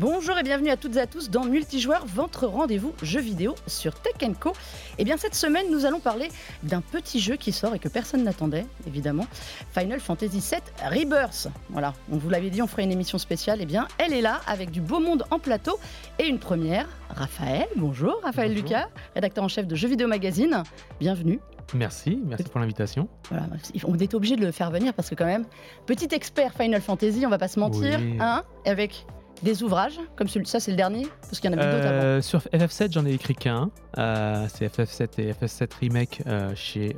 [0.00, 3.94] Bonjour et bienvenue à toutes et à tous dans Multijoueur, votre rendez-vous jeu vidéo sur
[3.94, 4.50] Tech Co.
[4.50, 4.54] Et
[4.98, 6.30] eh bien cette semaine, nous allons parler
[6.64, 9.24] d'un petit jeu qui sort et que personne n'attendait, évidemment.
[9.72, 11.46] Final Fantasy VII Rebirth.
[11.70, 13.60] Voilà, on vous l'avait dit, on ferait une émission spéciale.
[13.60, 15.78] Et eh bien, elle est là avec du beau monde en plateau
[16.18, 16.88] et une première.
[17.10, 18.18] Raphaël, bonjour.
[18.24, 20.64] Raphaël Lucas, rédacteur en chef de Jeux Vidéo Magazine.
[20.98, 21.38] Bienvenue.
[21.72, 23.08] Merci, merci pour l'invitation.
[23.30, 23.46] Voilà,
[23.84, 25.44] on était obligé de le faire venir parce que quand même,
[25.86, 29.06] petit expert Final Fantasy, on va pas se mentir, hein, avec
[29.42, 32.04] des ouvrages comme celui ça c'est le dernier parce qu'il y en avait d'autres avant.
[32.04, 33.70] Euh, sur FF7 j'en ai écrit qu'un.
[33.96, 36.96] Euh, c'est FF7 et FF7 remake euh, chez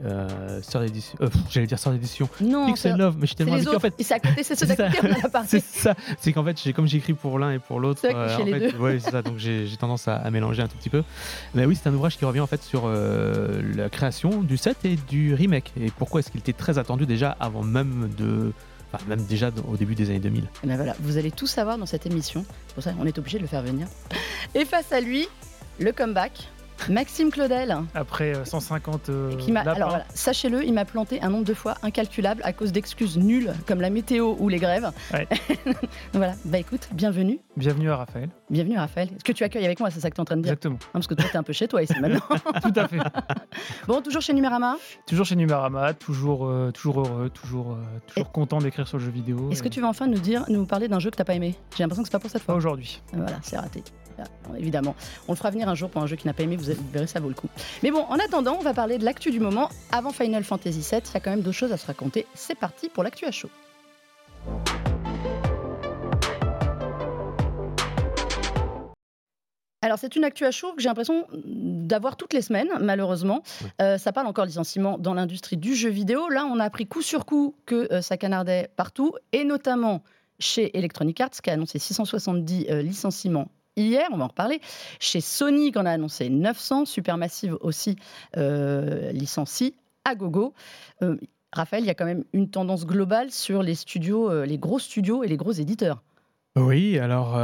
[0.62, 1.18] Sœur d'édition
[1.50, 2.28] j'allais dire Sœur d'édition.
[2.40, 3.94] Non Pixel Love mais j'étais tellement habitué en fait.
[3.98, 5.94] C'est à côté c'est ceux d'à côté on a c'est ça.
[6.18, 9.22] C'est qu'en fait comme j'écris pour l'un et pour l'autre ouais, c'est ça.
[9.22, 11.02] Donc j'ai tendance à, mélanger un tout petit peu.
[11.54, 14.96] Mais oui c'est un ouvrage qui revient en fait sur la création du set et
[15.08, 15.72] du remake.
[15.80, 18.52] Et pourquoi est-ce qu'il était très attendu déjà avant même de
[19.08, 20.44] même déjà au début des années 2000.
[20.44, 22.44] Et eh ben voilà, vous allez tout savoir dans cette émission.
[22.74, 23.86] Pour ça, on est obligé de le faire venir.
[24.54, 25.28] Et face à lui,
[25.78, 26.48] le comeback
[26.88, 27.76] Maxime Claudel.
[27.94, 32.42] Après 150 euh, euh, Alors voilà, sachez-le, il m'a planté un nombre de fois incalculable
[32.44, 34.90] à cause d'excuses nulles comme la météo ou les grèves.
[36.12, 37.40] voilà, bah écoute, bienvenue.
[37.56, 38.30] Bienvenue à Raphaël.
[38.50, 39.08] Bienvenue à Raphaël.
[39.08, 40.52] Est-ce que tu accueilles avec moi, c'est ça que tu es en train de dire
[40.52, 40.78] Exactement.
[40.92, 42.20] parce que toi, tu es un peu chez toi ici maintenant.
[42.62, 42.98] Tout à fait.
[43.88, 48.86] bon, toujours chez Numérama Toujours chez Numérama, toujours, euh, toujours heureux, toujours, toujours content d'écrire
[48.86, 49.50] sur le jeu vidéo.
[49.50, 51.34] Est-ce que tu vas enfin nous dire, nous parler d'un jeu que tu n'as pas
[51.34, 51.56] aimé?
[51.76, 52.54] J'ai l'impression que c'est pas pour cette fois.
[52.54, 53.02] Pas aujourd'hui.
[53.12, 53.82] Voilà, c'est raté.
[54.18, 54.24] Ah,
[54.58, 54.94] évidemment.
[55.28, 57.06] On le fera venir un jour pour un jeu qui n'a pas aimé, vous, verrez,
[57.06, 57.48] ça vaut le coup.
[57.82, 59.68] Mais bon, en attendant, on va parler de l'actu du moment.
[59.92, 62.26] Avant Final Fantasy VII, il y a quand même d'autres choses à se raconter.
[62.34, 63.50] C'est parti pour l'actu à chaud.
[69.86, 73.44] Alors c'est une actu à chaud que j'ai l'impression d'avoir toutes les semaines, malheureusement.
[73.80, 76.28] Euh, ça parle encore licenciement dans l'industrie du jeu vidéo.
[76.28, 80.02] Là, on a appris coup sur coup que euh, ça canardait partout, et notamment
[80.40, 84.60] chez Electronic Arts, qui a annoncé 670 euh, licenciements hier, on va en reparler.
[85.00, 87.96] Chez Sony, qu'on a annoncé 900, Supermassive aussi
[88.36, 90.54] euh, licencie à gogo.
[91.02, 91.16] Euh,
[91.52, 94.78] Raphaël, il y a quand même une tendance globale sur les studios, euh, les gros
[94.78, 96.02] studios et les gros éditeurs.
[96.56, 97.36] Oui, alors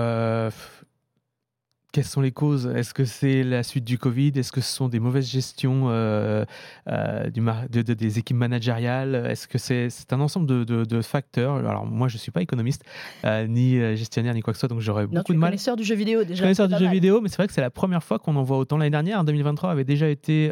[1.93, 2.67] quelles sont les causes?
[2.75, 4.33] Est-ce que c'est la suite du Covid?
[4.35, 6.45] Est-ce que ce sont des mauvaises gestions euh,
[6.89, 9.15] euh, du de, des équipes managériales?
[9.15, 11.57] Est-ce que c'est un ensemble de, facteurs?
[11.57, 12.83] Alors moi, je ne suis pas économiste,
[13.25, 15.51] euh, ni gestionnaire, ni quoi que ce soit, donc j'aurais beaucoup de mal.
[15.51, 16.43] Connaisseur du jeu vidéo déjà.
[16.43, 18.57] Connaisseur du jeu vidéo, mais c'est vrai que c'est la première fois qu'on en voit
[18.57, 18.79] autant.
[18.79, 20.51] L'année dernière, en 2023, avait déjà été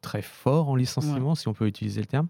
[0.00, 2.28] très fort en licenciement, si on peut utiliser le terme.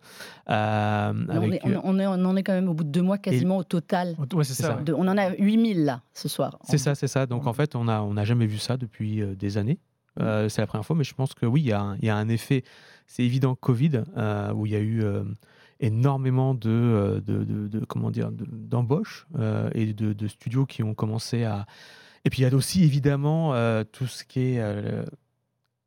[0.49, 3.65] Euh, on, est, on, en est quand même au bout de deux mois quasiment au
[3.65, 4.17] total.
[4.33, 4.79] Ouais, c'est ça.
[4.97, 6.59] on en a 8000 là ce soir.
[6.65, 7.27] C'est ça, c'est ça.
[7.27, 9.79] Donc en fait, on n'a on a jamais vu ça depuis euh, des années.
[10.21, 12.17] Euh, c'est la première fois, mais je pense que oui, il y, a, y a
[12.17, 12.65] un effet,
[13.07, 14.03] c'est évident, Covid,
[14.55, 15.05] où il y a eu
[15.79, 19.29] énormément de, de, de, comment dire d'embauches
[19.75, 21.65] et de, studios qui ont commencé à
[22.27, 23.55] et puis il y a aussi évidemment
[23.93, 24.63] tout ce qui est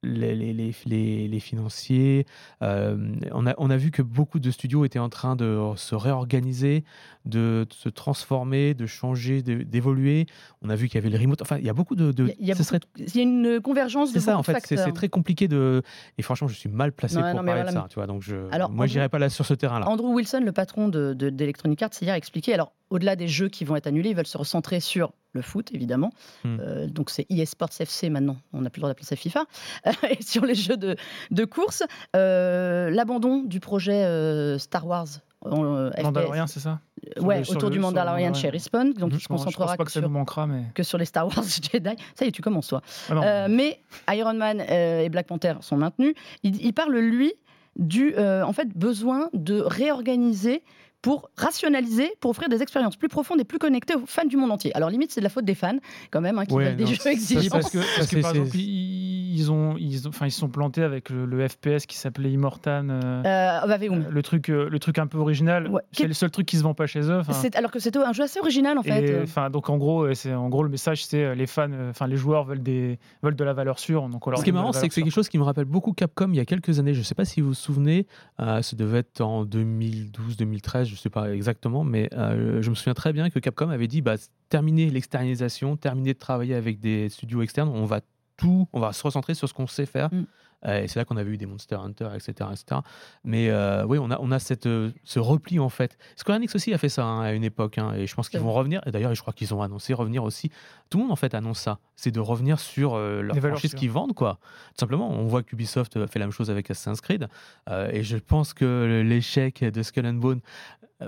[0.03, 2.25] les, les, les, financiers.
[2.61, 5.95] Euh, on, a, on a vu que beaucoup de studios étaient en train de se
[5.95, 6.83] réorganiser,
[7.25, 10.25] de, se transformer, de changer, d'évoluer.
[10.61, 11.41] On a vu qu'il y avait le remote.
[11.41, 12.13] Enfin, il y a beaucoup de.
[12.39, 14.59] il, y a, une convergence de C'est ça, en fait.
[14.65, 15.81] C'est très compliqué de.
[16.17, 17.87] Et franchement, je suis mal placé pour parler de ça.
[17.89, 19.87] Tu vois, donc je, alors, moi, je n'irai pas là sur ce terrain-là.
[19.87, 22.53] Andrew Wilson, le patron d'Electronic de, Arts, hier a expliqué.
[22.53, 25.69] Alors, au-delà des jeux qui vont être annulés, ils veulent se recentrer sur le foot,
[25.73, 26.11] évidemment.
[26.43, 26.57] Hmm.
[26.59, 29.45] Euh, donc c'est eSports FC maintenant, on n'a plus le droit d'appeler ça FIFA.
[30.11, 30.95] et sur les jeux de,
[31.31, 31.81] de course,
[32.15, 35.07] euh, l'abandon du projet euh, Star Wars.
[35.43, 36.79] Mandalorian, c'est ça?
[37.19, 38.93] Ouais, autour du Mandalorian chez Respawn.
[38.93, 40.07] Donc, il se concentrera que, sur,
[40.47, 40.63] mais...
[40.73, 41.43] que, sur, les Star Wars
[41.73, 41.95] Jedi.
[42.13, 42.81] Ça y est, tu commences, toi.
[43.09, 46.13] Ah mais Iron Man et Black Panther sont maintenus.
[46.43, 47.33] Il, il parle, lui,
[47.75, 50.63] du en fait, besoin de réorganiser
[51.03, 54.51] pour rationaliser, pour offrir des expériences plus profondes et plus connectées aux fans du monde
[54.51, 54.73] entier.
[54.73, 55.77] Alors limite, c'est de la faute des fans
[56.09, 57.49] quand même, hein, qui veulent des jeux exigeants.
[57.51, 61.47] Parce que, parce que par exemple, ils ont, ils, enfin, ils sont plantés avec le,
[61.47, 62.87] FPS qui s'appelait Immortan.
[62.89, 65.69] Euh, euh, bah, le truc, euh, le truc un peu original.
[65.91, 67.21] c'est le seul truc qui se vend pas chez eux.
[67.55, 69.23] Alors que c'était un jeu assez original en fait.
[69.23, 72.45] Enfin, donc en gros, c'est en gros le message, c'est les fans, enfin les joueurs
[72.45, 74.07] veulent des, veulent de la valeur sûre.
[74.07, 76.29] Donc Ce qui est marrant, c'est que c'est quelque chose qui me rappelle beaucoup Capcom
[76.29, 76.93] il y a quelques années.
[76.93, 78.07] Je sais pas si vous vous souvenez,
[78.39, 83.29] ça devait être en 2012-2013, je sais pas exactement, mais je me souviens très bien
[83.29, 84.15] que Capcom avait dit bah,
[84.49, 88.01] terminer l'externalisation, terminer de travailler avec des studios externes, on va
[88.37, 90.13] tout, on va se recentrer sur ce qu'on sait faire.
[90.13, 90.25] Mm.
[90.65, 92.49] Euh, et c'est là qu'on avait eu des Monster Hunter, etc.
[92.51, 92.81] etc.
[93.23, 95.97] Mais euh, oui, on a, on a cette, euh, ce repli en fait.
[96.15, 98.39] Square Enix aussi a fait ça hein, à une époque, hein, et je pense qu'ils
[98.39, 98.81] vont revenir.
[98.85, 100.49] Et d'ailleurs, je crois qu'ils ont annoncé revenir aussi.
[100.89, 104.13] Tout le monde en fait annonce ça, c'est de revenir sur leur franchise qu'ils vendent,
[104.13, 104.39] quoi.
[104.69, 107.27] Tout simplement, on voit qu'Ubisoft fait la même chose avec Assassin's Creed,
[107.69, 110.41] et je pense que l'échec de Skull and Bone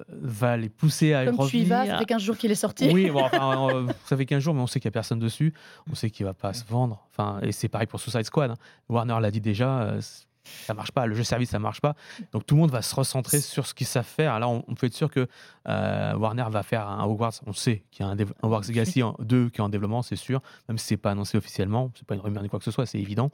[0.10, 1.68] va les pousser à Comme tu y revenir.
[1.70, 2.90] vas, ça fait 15 jours qu'il est sorti.
[2.94, 5.20] Oui, bon, enfin, euh, ça fait 15 jours, mais on sait qu'il n'y a personne
[5.20, 5.54] dessus.
[5.92, 7.06] On sait qu'il va pas se vendre.
[7.12, 8.52] Enfin, et c'est pareil pour Suicide Squad.
[8.52, 8.56] hein.
[8.90, 10.02] Warner l'a dit déjà, euh,
[10.44, 11.08] ça marche pas.
[11.08, 11.96] Le jeu service, ça marche pas.
[12.32, 14.40] Donc tout le monde va se recentrer sur ce qu'ils savent faire.
[14.40, 15.28] Là, on, on peut être sûr que
[15.68, 17.34] euh, Warner va faire un Hogwarts.
[17.48, 20.04] On sait qu'il y a un, un Hogwarts Legacy en- 2 qui est en développement,
[20.04, 20.42] c'est sûr.
[20.70, 22.86] Même si c'est pas annoncé officiellement, c'est pas une rumeur ni quoi que ce soit,
[22.86, 23.32] c'est évident.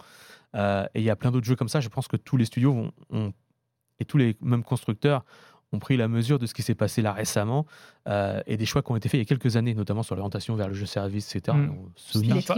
[0.55, 1.81] Euh, et il y a plein d'autres jeux comme ça.
[1.81, 3.33] Je pense que tous les studios vont, ont-
[3.99, 5.25] et tous les mêmes constructeurs
[5.73, 7.65] ont pris la mesure de ce qui s'est passé là récemment
[8.07, 10.15] euh, et des choix qui ont été faits il y a quelques années, notamment sur
[10.15, 11.57] l'orientation vers le jeu service, etc.
[11.57, 11.71] Mm.
[11.95, 12.51] Sony, Les c'est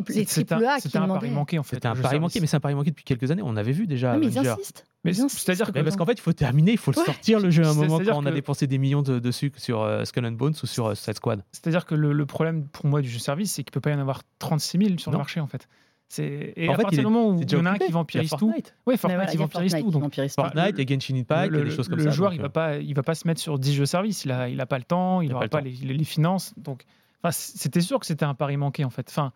[0.52, 1.76] un- C'était un pari manqué en fait.
[1.76, 2.22] c'était un pari service.
[2.22, 3.44] manqué, mais c'est un pari manqué depuis quelques années.
[3.46, 4.14] On avait vu déjà.
[4.14, 4.86] Oui, mais ils insistent.
[5.04, 7.06] Mais c'est-à-dire que parce qu'en fait, il faut terminer, il faut le Ouais.
[7.06, 9.52] sortir le jeu à un moment quand on a que- dépensé des millions de- dessus
[9.58, 11.44] sur euh, Skull and Bones ou sur euh, Squad.
[11.52, 13.94] C'est-à-dire que le, le problème pour moi du jeu service, c'est qu'il peut pas y
[13.96, 15.18] en avoir 36 000 sur Non.
[15.18, 15.68] le marché en fait.
[16.10, 17.92] C'est et En à fait, partir du moment où il y en a un qui
[17.92, 18.76] vampirise tout, Fortnite.
[18.86, 19.92] ouais, Fortnite voilà, il vampirise Fortnite tout.
[19.92, 20.34] Donc vampirise.
[20.36, 22.10] Fortnite, a Genshin Impact, le, des choses comme le ça.
[22.12, 24.26] joueur, donc, il euh, va pas, il va pas se mettre sur 10 jeux services.
[24.26, 25.66] Il a, il a pas le temps, il Il aura pas le pas, temps.
[25.66, 26.54] les, les- les finances.
[26.58, 26.84] Donc,
[27.24, 29.08] enfin, c'était sûr que c'était un pari manqué en fait.
[29.10, 29.32] Enfin,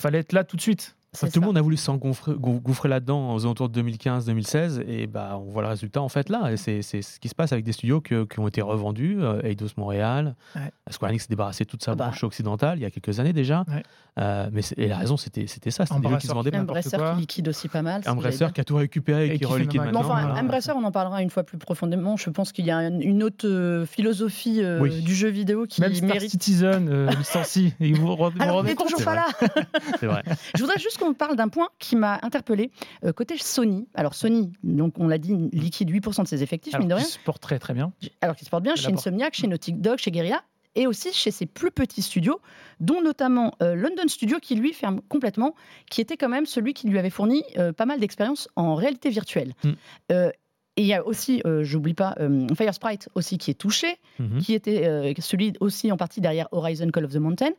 [0.00, 0.96] fallait être là tout de suite.
[1.16, 5.06] Enfin, tout le monde a voulu s'engouffrer gou- gouffrer là-dedans aux alentours de 2015-2016 et
[5.06, 7.64] bah on voit le résultat en fait là c'est c'est ce qui se passe avec
[7.64, 10.70] des studios que- qui ont été revendus euh, Eidos Montréal Ouais.
[10.90, 12.04] Square Enix s'est débarrassé de toute sa Ah bah.
[12.06, 13.82] branche occidentale il y a quelques années déjà Ouais.
[14.18, 17.10] Euh, mais et la raison c'était c'était ça c'était des jeux qui se Embrasseur vendaient
[17.10, 18.00] pas qui liquide aussi pas mal.
[18.02, 18.54] c'est ce un que j'allais brasseur dire.
[18.54, 20.40] qui a tout récupéré et, Et qui qui reliquide maintenant enfin, voilà.
[20.40, 22.16] Embracer, on en parlera une fois plus profondément.
[22.16, 25.02] Je pense qu'il y a une autre euh, philosophie euh, Oui.
[25.02, 26.30] du jeu vidéo qui Même Star mérite.
[26.30, 27.74] Citizen euh, licencie.
[27.80, 29.26] Et vous vous Alors, compte toujours pas là.
[30.00, 30.22] c'est vrai
[30.54, 32.70] Je voudrais juste qu'on parle d'un point qui m'a interpellé
[33.04, 33.86] Euh, côté Sony.
[33.94, 37.06] Alors Sony, donc on l'a dit, liquide 8% de ses effectifs, mine de Alors, rien.
[37.06, 37.92] qui se porte très très bien.
[38.20, 38.92] Alors qu'il se porte bien chez.
[38.92, 40.42] Insomniac, chez Naughty Dog, chez Guerrilla
[40.74, 42.38] et aussi chez ses plus petits studios,
[42.80, 45.54] dont notamment euh, London Studio qui lui ferme complètement,
[45.90, 49.08] qui était quand même celui qui lui avait fourni euh, pas mal d'expérience en réalité
[49.08, 49.54] virtuelle.
[49.64, 49.70] Mm.
[50.12, 50.30] Euh,
[50.78, 54.38] et il y a aussi, j'oublie pas, euh, Fire Sprite aussi qui est touché, Mhm.
[54.40, 57.52] qui était celui aussi en partie derrière Horizon Call of the Mountain.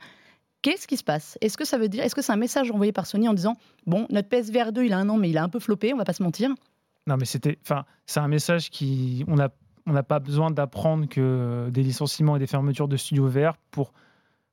[0.62, 1.38] Qu'est-ce qui se passe?
[1.42, 3.56] Est-ce que ça veut dire, est-ce que c'est un message envoyé par Sony en disant
[3.86, 5.98] bon, notre PSVR 2 il a un an mais il a un peu floppé, on
[5.98, 6.50] va pas se mentir?
[7.06, 9.50] Non, mais c'était, enfin, c'est un message qui, on a,
[9.86, 13.94] on n'a pas besoin d'apprendre que des licenciements et des fermetures de studios VR pour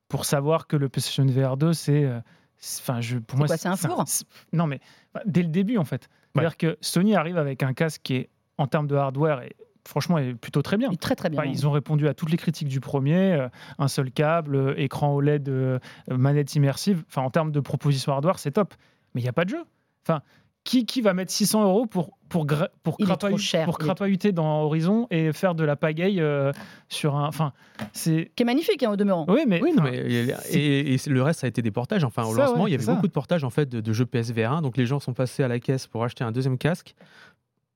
[0.08, 2.20] pour savoir que le PlayStation VR 2, c'est, euh,
[2.58, 4.04] c'est- enfin, je, pour moi, c'est un four?
[4.52, 4.78] Non, mais
[5.26, 8.28] dès le début, en fait, c'est-à-dire que Sony arrive avec un casque qui est
[8.58, 9.56] en termes de hardware et
[9.86, 10.90] franchement est plutôt très bien.
[10.94, 11.40] Très très bien.
[11.40, 13.48] Enfin, ils ont répondu à toutes les critiques du premier, euh,
[13.78, 15.78] un seul câble, euh, écran OLED, euh,
[16.08, 17.04] manette immersive.
[17.08, 18.74] Enfin, en termes de proposition hardware, c'est top.
[19.14, 19.62] Mais il n'y a pas de jeu.
[20.06, 20.20] Enfin,
[20.64, 22.96] qui, qui va mettre 600 euros pour, pour, gra- pour,
[23.38, 23.66] cher.
[23.66, 23.84] pour est-
[24.32, 26.52] dans Horizon et faire de la pagaille euh,
[26.88, 27.28] sur un.
[27.28, 27.52] Enfin,
[27.92, 28.32] c'est.
[28.34, 29.26] Qui est magnifique hein, au demeurant.
[29.28, 29.60] Oui, mais.
[29.62, 32.02] Oui, non, mais et, c'est- et- et le reste, ça a été des portages.
[32.04, 32.94] Enfin, au Ça, lancement, ouais, il y avait ça.
[32.94, 34.62] beaucoup de portages en fait de, de jeux PSVR 1.
[34.62, 36.94] Donc les gens sont passés à la caisse pour acheter un deuxième casque,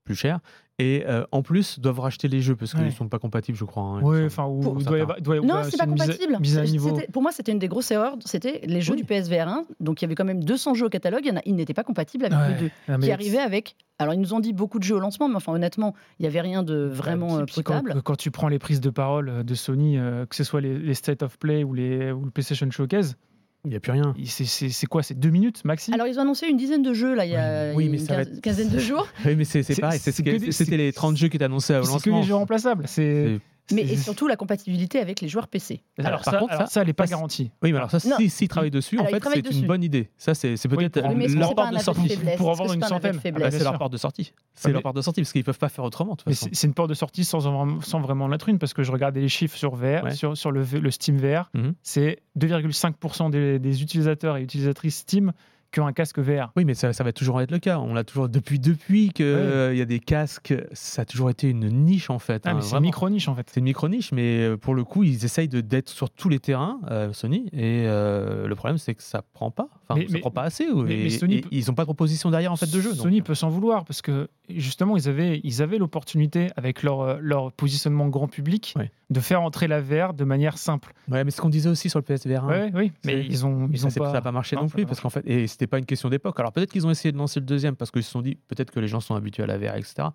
[0.04, 0.38] plus cher,
[0.78, 2.86] et euh, en plus doivent racheter les jeux parce qu'ils Ouais.
[2.86, 3.82] ne sont pas compatibles, je crois.
[3.82, 5.92] hein, Oui, enfin, ou- Pour il doit y avoir- doit y Non, c'est pas une
[5.92, 6.36] mise à- compatible.
[6.40, 6.98] mise à niveau.
[7.12, 8.16] Pour moi, c'était une des grosses erreurs.
[8.24, 8.98] C'était les jeux Oui.
[9.00, 9.64] du PSVR 1.
[9.80, 11.22] Donc, il y avait quand même 200 jeux au catalogue.
[11.24, 12.48] Il y en a- Ils n'étaient pas compatibles avec Ouais.
[12.54, 12.70] les deux.
[12.88, 13.74] Non, Qui arrivaient avec.
[13.98, 16.28] Alors, ils nous ont dit beaucoup de jeux au lancement, mais enfin, honnêtement, il n'y
[16.28, 18.02] avait rien de vraiment Bah, euh, puis quand, potable.
[18.02, 20.78] quand tu prends les prises de parole euh, de Sony, euh, que ce soit les,
[20.78, 23.16] les State of Play ou, les, ou le PlayStation Showcase,
[23.64, 24.14] Il n'y a plus rien.
[24.24, 25.92] c'est- quoi C'est deux minutes maxi?
[25.92, 28.40] Alors, ils ont annoncé une dizaine de jeux, là, il y a Oui, mais une
[28.40, 29.06] quinzaine de jours.
[29.26, 29.98] Oui, mais c'est pareil.
[29.98, 32.20] C'était les 30 jeux qui étaient annoncés au C'est que lancement.
[32.20, 32.84] les jeux remplaçables.
[32.86, 33.40] C'est
[33.72, 35.82] Mais et surtout la compatibilité avec les joueurs PC.
[35.98, 37.50] alors, par ça, contre, alors ça- ça, elle n'est pas ça, garantie.
[37.62, 38.16] Oui, mais alors ça, Non.
[38.16, 40.10] si- s'ils travaillent dessus, en Alors, fait, c'est une bonne idée.
[40.16, 41.00] Ça, c'est c'est Oui, peut-être que
[41.38, 42.18] leur porte un de sortie.
[42.36, 43.20] pour avoir une centaine.
[43.24, 44.32] Ah bah, c'est leur porte de sortie.
[44.54, 46.16] C'est leur porte de sortie parce qu'ils peuvent pas faire autrement.
[46.30, 48.92] C'est une porte de sortie sans, en vraiment- sans vraiment l'être une, parce que je
[48.92, 51.74] regardais les chiffres sur, VR, sur, sur le, Steam VR, Mhm.
[51.82, 55.32] c'est 2,5% des, des utilisateurs et utilisatrices Steam
[55.70, 56.50] qui ont un casque VR.
[56.56, 57.78] Oui, mais ça, ça va toujours être le cas.
[57.78, 59.40] On l'a toujours depuis depuis que Ouais.
[59.40, 60.54] euh, il y a des casques.
[60.72, 62.42] Ça a toujours été une niche en fait.
[62.46, 62.82] Ah, hein, mais c'est vraiment.
[62.86, 63.48] micro-niche en fait.
[63.50, 66.28] C'est une micro niche, mais euh, pour le coup, ils essayent de d'être sur tous
[66.30, 67.48] les terrains, euh, Sony.
[67.52, 69.68] Et euh, le problème, c'est que ça prend pas.
[69.88, 70.68] Enfin, Mais- ça mais- prend pas assez.
[70.68, 72.80] ou- mais- et, Sony et peut- ils ont pas de proposition derrière en fait de
[72.80, 72.90] jeu.
[72.92, 73.00] donc.
[73.02, 77.52] Sony peut s'en vouloir parce que justement ils avaient, ils avaient l'opportunité avec leur, leur
[77.52, 78.90] positionnement grand public Ouais.
[79.10, 80.92] De faire entrer la VR de manière simple.
[81.08, 82.48] Ouais, mais ce qu'on disait aussi sur le PSVR 1.
[82.48, 84.06] Ouais, oui, mais ils ont, ils ça ont c'est- pas.
[84.08, 85.86] ça n'a pas marché Non, non, ça plus parce qu'en fait et c'était pas une
[85.86, 86.38] question d'époque.
[86.40, 88.70] Alors peut-être qu'ils ont essayé de lancer le deuxième parce qu'ils se sont dit peut-être
[88.70, 90.08] que les gens sont habitués à la VR etc.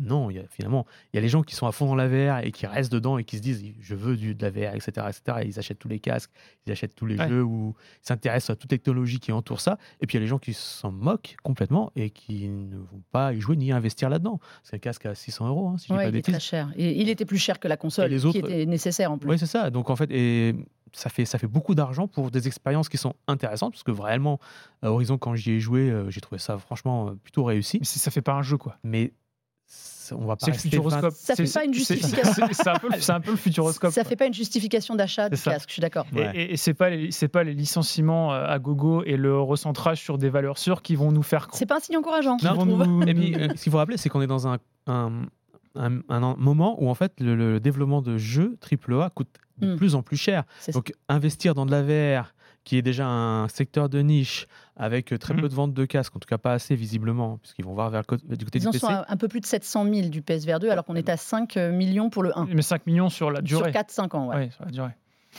[0.00, 1.94] Non, il y a, finalement il y a les gens qui sont à fond dans
[1.94, 4.50] la VR et qui restent dedans et qui se disent je veux du, de la
[4.50, 5.38] VR etc etc.
[5.42, 6.32] Et ils achètent tous les casques,
[6.66, 7.28] ils achètent tous les Ouais.
[7.28, 9.78] jeux ou ils s'intéressent à toute technologie qui entoure ça.
[10.00, 13.02] Et puis il y a les gens qui s'en moquent complètement et qui ne vont
[13.12, 14.40] pas y jouer ni investir là-dedans.
[14.64, 16.40] C'est un casque à 600 euros hein, si je dis Ouais, pas il est très
[16.40, 16.72] cher.
[16.76, 19.30] Et il était plus cher que la console, les autres- qui était nécessaire en plus.
[19.30, 19.70] Oui, c'est ça.
[19.70, 20.56] Donc en fait, et
[20.92, 24.38] ça fait, ça fait beaucoup d'argent pour des expériences qui sont intéressantes, parce que vraiment,
[24.84, 27.78] euh, Horizon, quand j'y ai joué, euh, j'ai trouvé ça franchement euh, plutôt réussi.
[27.80, 28.76] Mais c'est- ça fait pas un jeu quoi.
[28.84, 29.12] Mais
[30.12, 31.14] on va pas C'est futuroscope.
[31.16, 32.46] Ça fait pas une justification.
[32.48, 33.92] C'est c'est un, peu le- c'est un peu le futuroscope.
[33.92, 34.08] Ça quoi.
[34.10, 35.52] fait pas une justification d'achat ça.
[35.52, 36.06] casque, je suis d'accord.
[36.14, 36.30] Et, Ouais.
[36.34, 40.00] et- et c'est pas les c'est pas les licenciements euh, à gogo et le recentrage
[40.00, 42.36] sur des valeurs sûres qui vont nous faire C'est pas un signe encourageant.
[42.36, 42.86] qui Non, vont je trouve.
[42.86, 45.12] nous- Et puis, euh, ce qu'il faut rappeler, c'est qu'on est dans un, un,
[45.76, 49.76] un- un moment où en fait le, le développement de jeux AAA coûte de Mm.
[49.76, 50.44] plus en plus cher.
[50.60, 50.78] C'est ça.
[50.78, 52.34] Donc investir dans de la VR,
[52.64, 55.40] qui est déjà un secteur de niche, avec euh, très Mm.
[55.42, 58.00] peu de ventes de casques, en tout cas pas assez visiblement, puisqu'ils vont voir vers
[58.00, 58.80] le côté, du côté Ils du en PC.
[58.86, 61.16] sont à un peu plus de 700 000 du PSVR 2, alors qu'on est à
[61.16, 62.46] 5 millions pour le 1.
[62.52, 63.70] mais 5 millions sur la Sur durée.
[63.72, 64.36] 4-5 ans, ouais.
[64.36, 64.90] Ouais, sur la durée.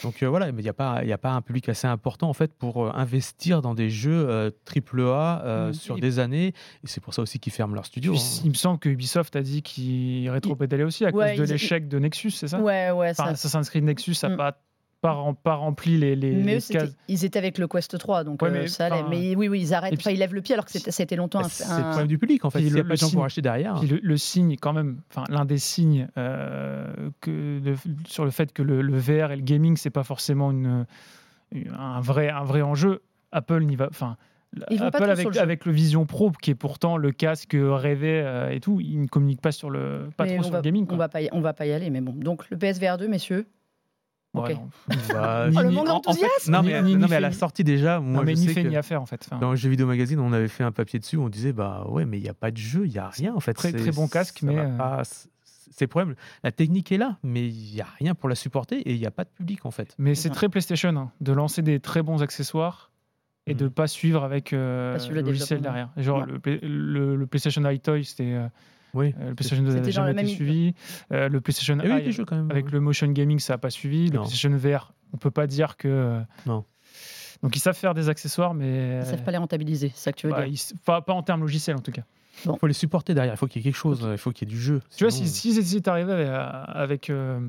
[0.03, 1.87] Donc euh, voilà, mais il n'y a, pas- il y a pas un public assez
[1.87, 5.73] important en fait pour euh, investir dans des jeux euh, AAA euh, Mm.
[5.73, 6.47] sur des années.
[6.83, 8.11] Et c'est pour ça aussi qu'ils ferment leur studio.
[8.11, 8.41] Puis, hein.
[8.43, 11.49] il me semble que Ubisoft a dit qu'il rétro-pédalait aussi à Ouais, cause de ils-
[11.51, 12.59] l'échec de Nexus, c'est ça?
[12.59, 13.23] Ouais, ouais, ça.
[13.27, 14.35] Assassin's Creed Nexus n'a Mm.
[14.37, 14.57] pas,
[15.05, 18.41] pas, rem- pas rempli les, les, mais les ils étaient avec le Quest 3, donc
[18.41, 18.95] Ouais, euh, mais, ça allait.
[18.95, 19.93] enfin, Mais oui, oui, ils arrêtent.
[19.93, 21.89] puis- Enfin, ils lèvent le pied alors que c'était- longtemps Bah, un- c'est le un-
[21.89, 22.59] problème du public en fait.
[22.59, 23.79] S'il n'y a le- pas de gens le pour acheter derrière.
[23.79, 26.87] Puis le, le signe, quand même, enfin, l'un des signes euh,
[27.21, 27.75] que de-
[28.07, 30.85] sur le fait que le, le VR et le gaming, c'est pas forcément une,
[31.77, 33.01] un, vrai, un vrai enjeu.
[33.31, 33.87] Apple n'y va.
[33.89, 34.17] Enfin,
[34.71, 35.41] Ils pas Apple trop avec, sur le jeu.
[35.41, 39.07] avec le Vision Pro, qui est pourtant le casque rêvé euh, et tout, il ne
[39.07, 40.83] communique pas sur le, pas mais trop on sur va, le gaming.
[40.83, 40.97] On quoi.
[40.97, 42.13] va pas, y, on va pas y aller, mais bon.
[42.13, 43.45] Donc le PSVR 2, messieurs.
[44.43, 44.69] Ouais, non.
[45.13, 47.99] Bah, Oh, le manque en fait, mais, ni- non, ni mais à la sortie déjà,
[47.99, 49.21] moi Non, mais je ni sais fait que ni à faire en fait.
[49.25, 52.05] Enfin, dans Jeux Vidéo Magazine, on avait fait un papier dessus, on disait bah ouais,
[52.05, 53.53] mais il n'y a pas de jeu, il n'y a rien en fait.
[53.53, 55.29] Très- très bon casque, mais, euh, pas- c'est-
[55.81, 56.15] le problème.
[56.43, 59.05] La technique est là, mais il n'y a rien pour la supporter et il n'y
[59.05, 59.93] a pas de public en fait.
[59.97, 62.91] Mais C'est très PlayStation hein, de lancer des très bons accessoires
[63.47, 63.71] et de Mhm.
[63.71, 65.89] pas suivre avec euh, Pas suivre le le logiciel derrière.
[65.97, 68.47] Genre le, Play- le- le PlayStation iToy, c'était euh,
[68.95, 69.13] Oui.
[69.19, 70.73] euh, le PlayStation 2 C'était n'a jamais été même- suivi.
[71.11, 72.49] Euh, le PlayStation des jeux quand même.
[72.49, 74.07] avec le motion gaming, ça n'a pas suivi.
[74.09, 74.21] Le Non.
[74.21, 75.87] PlayStation VR, on peut pas dire que.
[75.87, 76.65] euh, Non.
[77.43, 80.17] Donc ils savent faire des accessoires, mais Ils savent pas les rentabiliser, c'est ça que
[80.17, 80.59] tu veux bah, dire.
[80.71, 82.03] ils pas, pas en termes logiciels en tout cas.
[82.45, 83.33] Il faut les supporter derrière.
[83.33, 84.07] Il faut qu'il y ait quelque chose.
[84.11, 84.81] Il faut qu'il y ait du jeu.
[84.95, 86.29] Tu vois, si, si ils étaient arrivés avec,
[86.67, 87.39] avec, euh,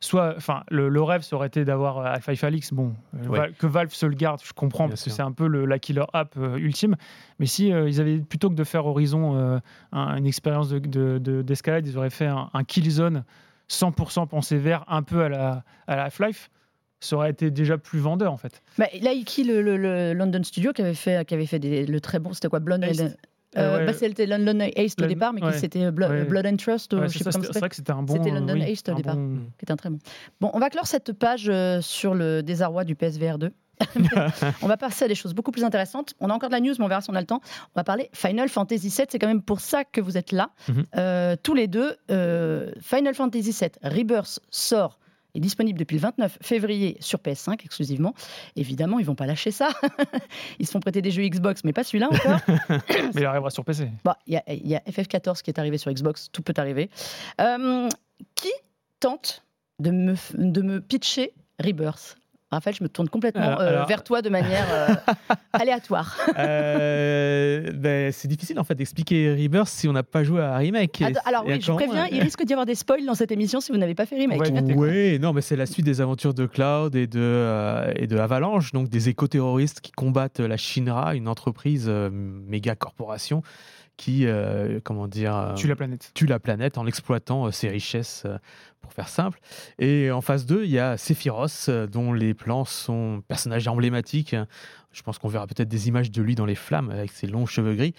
[0.00, 2.72] soit, enfin, le, le rêve, ça aurait été d'avoir euh, Half-Life Alyx.
[2.72, 3.52] Bon, euh, Ouais.
[3.58, 5.78] Que Valve se le garde, je comprends, Bien parce que c'est un peu le- la
[5.78, 6.96] killer app euh, ultime.
[7.38, 9.58] Mais si euh, ils avaient plutôt que de faire Horizon euh,
[9.92, 13.24] un- une expérience de- de- de- d'escalade, ils auraient fait un, un Killzone
[13.70, 16.50] 100% pensé vert, un peu à la, à la Half-Life.
[17.00, 18.62] Ça aurait été déjà plus vendeur en fait.
[18.78, 21.84] Bah, là, Iki, le, le- le London Studio, qui avait fait, qui avait fait des-
[21.86, 22.84] le très bon, c'était quoi Blonde.
[23.56, 23.86] Euh, ouais.
[23.86, 25.52] bah, C'était London Haste au départ, mais ouais.
[25.52, 26.24] c'était Blo- Ouais.
[26.24, 28.14] Blood and Trust, c'est vrai que c'était un bon.
[28.14, 29.16] C'était London oui, au départ.
[29.16, 29.98] bon- qui était un très bon.
[30.40, 33.50] Bon, on va clore cette page euh, sur le désarroi du PSVR 2.
[34.62, 36.14] on va passer à des choses beaucoup plus intéressantes.
[36.20, 37.40] On a encore de la news, mais on verra si on a le temps.
[37.74, 39.06] On va parler Final Fantasy VII.
[39.08, 40.84] C'est quand même pour ça que vous êtes là, Mhm.
[40.96, 41.96] Euh, tous les deux.
[42.10, 44.98] Euh, Final Fantasy VII Rebirth sort
[45.34, 48.14] est disponible depuis le 29 février sur PS5 exclusivement.
[48.56, 49.70] Évidemment, ils vont pas lâcher ça.
[50.58, 52.40] ils se font prêter des jeux Xbox, mais pas celui-là encore.
[53.14, 53.90] Mais il arrivera sur PC.
[54.04, 56.54] Bon, il y a, il y a FF14 qui est arrivé sur Xbox, tout peut
[56.56, 56.90] arriver.
[57.40, 57.88] Euh,
[58.34, 58.52] qui
[59.00, 59.44] tente
[59.78, 62.16] de me, de me pitcher Rebirth?
[62.52, 64.88] Raphaël, je me tourne complètement Alors- euh, alors- vers toi de manière euh,
[65.52, 66.16] aléatoire.
[66.38, 71.02] Euh, ben, c'est difficile en fait d'expliquer Rebirth si on n'a pas joué à Remake.
[71.24, 73.78] Alors oui, je préviens, il risque d'y avoir des spoils dans cette émission si vous
[73.78, 74.40] n'avez pas fait Remake.
[74.40, 78.06] Ouais, Oui, non, mais c'est la suite des aventures de Cloud et de, euh, et
[78.06, 83.42] de Avalanche, donc des éco-terroristes qui combattent la Shinra, une entreprise euh, méga corporation
[83.96, 86.10] qui, euh, comment dire, euh, Tue la planète.
[86.14, 88.26] tue la planète en exploitant euh, ses richesses,
[88.80, 89.38] pour faire simple.
[89.78, 94.34] Et en phase 2, il y a Sephiroth, dont les plans sont personnage emblématique.
[94.92, 97.46] Je pense qu'on verra peut-être des images de lui dans les flammes avec ses longs
[97.46, 97.94] cheveux gris,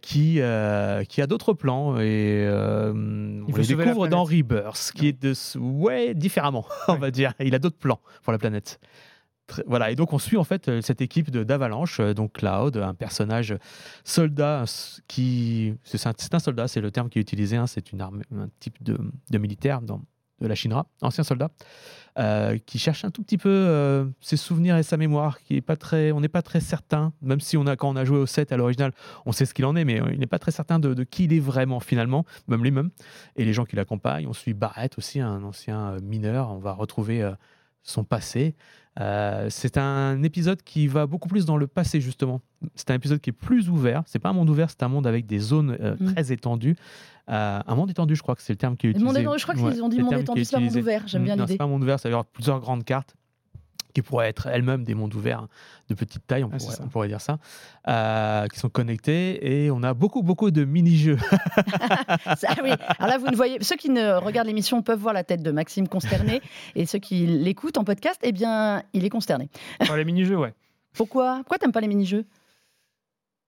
[0.00, 4.24] qui, euh, qui a d'autres plans et euh, on les découvre dans.
[4.24, 7.34] Rebirth, qui est de ouais différemment, on va dire.
[7.40, 8.78] Il a d'autres plans pour la planète.
[9.66, 12.94] Voilà, et donc on suit en fait euh, cette équipe d'Avalanche, euh, donc Cloud, un
[12.94, 13.56] personnage
[14.04, 14.64] soldat
[15.08, 15.74] qui.
[15.84, 18.82] C'est un, soldat, c'est le terme qui est utilisé, hein, c'est une armée, un type
[18.82, 18.98] de,
[19.38, 20.02] militaire dans,
[20.40, 21.50] de la Shinra, ancien soldat,
[22.18, 25.76] euh, qui cherche un tout petit peu ses souvenirs et sa mémoire, qui est pas
[25.76, 28.26] très, on n'est pas très certain, même si on a, quand on a joué au
[28.26, 28.92] 7 à l'original,
[29.26, 31.32] on sait ce qu'il en est, mais il n'est pas très certain de, qui il
[31.32, 32.90] est vraiment finalement, même lui-même,
[33.36, 34.26] et les gens qui l'accompagnent.
[34.26, 37.28] On suit Barrett aussi, un ancien mineur, on va retrouver
[37.82, 38.54] son passé.
[38.98, 42.40] Euh, c'est un épisode qui va beaucoup plus dans le passé justement.
[42.74, 44.02] C'est un épisode qui est plus ouvert.
[44.06, 46.12] C'est pas un monde ouvert, c'est un monde avec des zones euh, Mm.
[46.12, 46.76] très étendues.
[47.30, 49.06] Euh, un monde étendu, je crois que c'est le terme qui est utilisé.
[49.06, 51.02] monde étendu, je crois qu'ils ont dit monde étendu, est c'est pas monde ouvert.
[51.06, 51.52] J'aime bien Mm, non, l'idée.
[51.54, 53.14] C'est pas un monde ouvert, ça va y avoir plusieurs grandes cartes
[53.94, 55.46] qui pourraient être elles-mêmes des mondes ouverts
[55.88, 56.82] de petite taille, on, Ah, pourrait, ça.
[56.84, 57.38] on pourrait dire ça,
[57.88, 61.18] euh, qui sont connectés et on a beaucoup beaucoup de mini-jeux.
[62.36, 62.70] Ça, oui.
[62.98, 65.50] Alors là, vous ne voyez, ceux qui ne regardent l'émission peuvent voir la tête de
[65.50, 66.40] Maxime consterné,
[66.76, 69.48] et ceux qui l'écoutent en podcast, eh bien, il est consterné.
[69.80, 70.54] Enfin, les mini-jeux, ouais.
[70.94, 71.36] Pourquoi?
[71.38, 72.24] Pourquoi t'aimes pas les mini-jeux?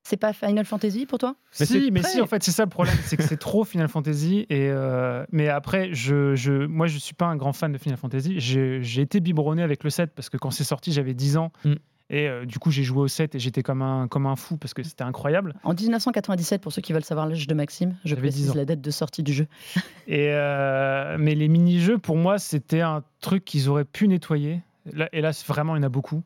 [0.04, 1.37] C'est pas Final Fantasy pour toi?
[1.61, 3.88] Mais Si, mais si, en fait, c'est ça le problème, c'est que c'est trop Final
[3.88, 4.47] Fantasy.
[4.50, 7.97] Et euh, mais après, je, je, moi, je suis pas un grand fan de Final
[7.99, 8.35] Fantasy.
[8.40, 11.52] J'ai été biberonné avec le 7 parce que quand c'est sorti, j'avais 10 ans.
[11.64, 11.75] Mm.
[12.11, 14.56] Et euh, du coup, j'ai joué au 7 et j'étais comme un, comme un fou
[14.59, 15.54] parce que c'était incroyable.
[15.62, 18.54] En 1997, pour ceux qui veulent savoir l'âge de Maxime, je J'avais 10 précise ans.
[18.54, 19.47] la date de sortie du jeu.
[20.09, 24.61] Et euh, mais les mini-jeux, pour moi, c'était un truc qu'ils auraient pu nettoyer.
[24.92, 26.23] Là, et là, vraiment, il y en a beaucoup.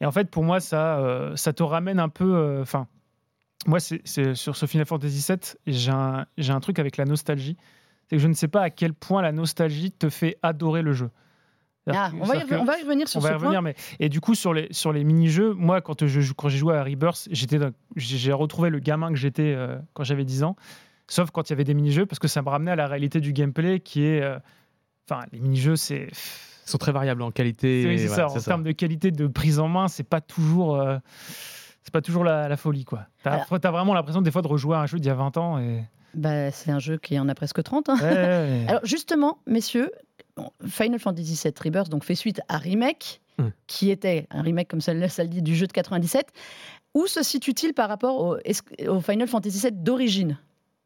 [0.00, 2.34] Et en fait, pour moi, ça, euh, ça te ramène un peu.
[2.34, 2.88] euh, Enfin,
[3.66, 7.56] moi, c'est sur ce Final Fantasy VII, j'ai un, j'ai un truc avec la nostalgie.
[8.08, 10.92] C'est que je ne sais pas à quel point la nostalgie te fait adorer le
[10.92, 11.10] jeu.
[11.88, 13.42] Ah, on, va y, c'est-à-dire que- on va y revenir sur on va ce point.
[13.42, 16.48] revenir, mais et du coup sur les sur les mini-jeux, moi quand je jou- quand
[16.48, 17.28] j'ai joué à Rebirth,
[17.96, 20.54] j'ai retrouvé le gamin que j'étais euh, quand j'avais 10 ans,
[21.08, 23.20] sauf quand il y avait des mini-jeux parce que ça me ramenait à la réalité
[23.20, 24.38] du gameplay qui est euh,
[25.10, 27.82] enfin les mini-jeux c'est Ils sont très variables en qualité.
[27.82, 30.76] c'est et c'est ça en termes de qualité de prise en main, c'est pas toujours
[30.80, 30.98] euh,
[31.82, 33.06] c'est pas toujours la, la folie quoi.
[33.22, 35.36] T'as as vraiment l'impression des fois de rejouer à un jeu d'il y a 20
[35.36, 35.82] ans et
[36.14, 37.88] Bah, c'est un jeu qui en a presque 30.
[37.88, 37.96] hein.
[38.00, 38.64] Ouais, ouais, ouais.
[38.68, 39.90] Alors justement, messieurs,
[40.66, 43.48] Final Fantasy VII Rebirth donc, fait suite à Remake, Hmm.
[43.66, 46.26] qui était un remake, comme ça, le- ça le dit, du jeu de 97.
[46.94, 50.36] Où se situe-t-il par rapport au, Final Fantasy VII d'origine?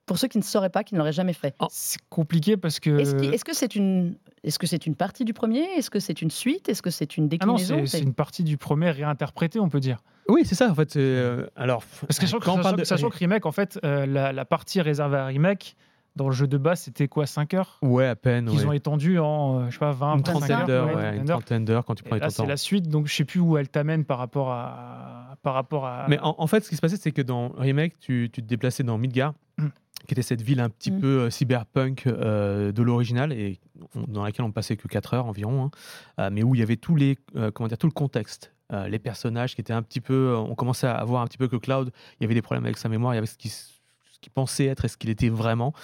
[0.06, 1.56] Pour ceux qui ne sauraient pas, qui ne l'auraient jamais fait.
[1.70, 5.64] c'est compliqué parce que Est-ce que c'est une, est-ce que c'est une partie du premier?
[5.76, 6.68] Est-ce que c'est une suite?
[6.68, 7.78] Est-ce que c'est une ah non, déclinaison?
[7.86, 9.98] c'est c'est une partie du premier réinterprété, on peut dire.
[10.28, 10.96] Oui, c'est ça en fait.
[10.96, 14.32] euh, alors, Parce que sachant, quand sachant- de sachant que Remake, en fait, euh, la,
[14.32, 15.76] la partie réservée à Remake,
[16.16, 17.78] dans le jeu de base, c'était quoi 5 heures?
[17.82, 18.46] Ouais, à peine.
[18.46, 18.66] Qu'ils ouais.
[18.66, 21.64] ont étendu en, euh, je sais pas, 20, une 25 trentaine d'heures, ouais, une trentaine
[21.66, 23.68] d'heures quand tu Et prenais là, c'est la suite, donc je sais plus où elle
[23.68, 26.06] t'amène par rapport à, par rapport à.
[26.08, 28.46] Mais en, en fait, ce qui se passait, c'est que dans Remake, tu, tu te
[28.48, 29.68] déplaçais dans Midgar, Mm.
[30.06, 31.00] qui était cette ville un petit Mm.
[31.00, 33.58] peu euh, cyberpunk euh, de l'original, et
[33.94, 35.70] on- dans laquelle on passait que 4 heures environ, hein,
[36.18, 38.52] euh, mais où il y avait tous les, euh, comment dire, tout le contexte.
[38.72, 40.30] Euh, les personnages qui étaient un petit peu.
[40.32, 42.64] euh, On commençait à voir un petit peu que Cloud, il y avait des problèmes
[42.64, 45.10] avec sa mémoire, il y avait ce qui ce qu'il pensait être et ce qu'il
[45.10, 45.74] était vraiment.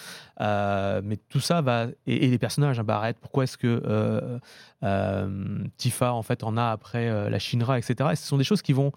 [0.41, 1.89] Euh, mais tout ça va.
[2.07, 4.41] Et, les personnages, hein, Barrett, pourquoi est-ce que
[5.77, 8.11] Tifa, en fait, en a après la Shinra, etc.
[8.13, 8.91] Et ce sont des choses qui vont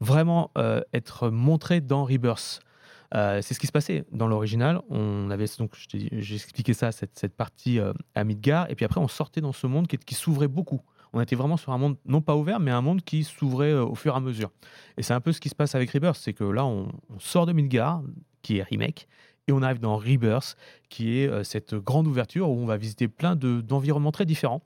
[0.00, 0.50] vraiment
[0.92, 2.60] être montrées dans Rebirth.
[3.12, 4.80] C'est ce qui se passait dans l'original.
[4.90, 7.78] On avait donc, j'ai expliqué ça, cette, cette partie
[8.16, 10.82] à Midgar, et puis après on sortait dans ce monde qui s'ouvrait beaucoup.
[11.12, 13.84] On était vraiment sur un monde non pas ouvert, mais un monde qui s'ouvrait euh,
[13.84, 14.50] au fur et à mesure.
[14.96, 17.18] Et c'est un peu ce qui se passe avec Rebirth, c'est que là on, on
[17.18, 18.02] sort de Midgar,
[18.42, 19.08] qui est remake,
[19.48, 20.56] et on arrive dans Rebirth,
[20.88, 24.62] qui est euh, cette grande ouverture où on va visiter plein de- d'environnements très différents.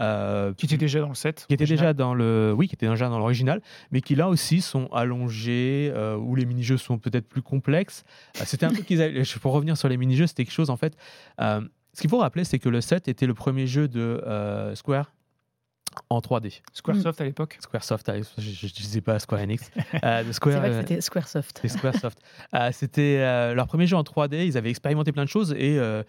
[0.00, 1.44] Euh, qui était déjà dans le set.
[1.46, 1.78] qui était original.
[1.88, 3.60] déjà dans le oui qui était déjà dans l'original
[3.90, 8.64] mais qui là aussi sont allongés euh, où les mini-jeux sont peut-être plus complexes c'était
[8.64, 10.96] un truc qu'ils avaient pour revenir sur les mini-jeux c'était quelque chose en fait
[11.42, 11.60] euh,
[11.92, 14.22] ce qu'il faut rappeler c'est que le 7 était le premier jeu de
[14.74, 15.12] Square
[16.08, 17.58] en 3D Squaresoft à l'époque?
[17.60, 19.70] Squaresoft allez, je ne disais pas Square Enix
[20.04, 21.56] euh, Square C'est vrai que euh, c'était Squaresoft.
[21.56, 22.18] c'était Squaresoft.
[22.54, 24.46] Euh, C'était euh, leur premier jeu en 3D.
[24.46, 26.02] Ils avaient expérimenté plein de choses et euh,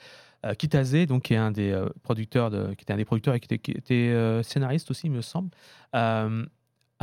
[0.46, 3.36] euh, Kitase, donc qui est un des euh, producteurs, de, qui était un des producteurs
[3.36, 5.50] et qui était, qui était, euh, scénariste aussi, il me semble,
[5.96, 6.46] euh,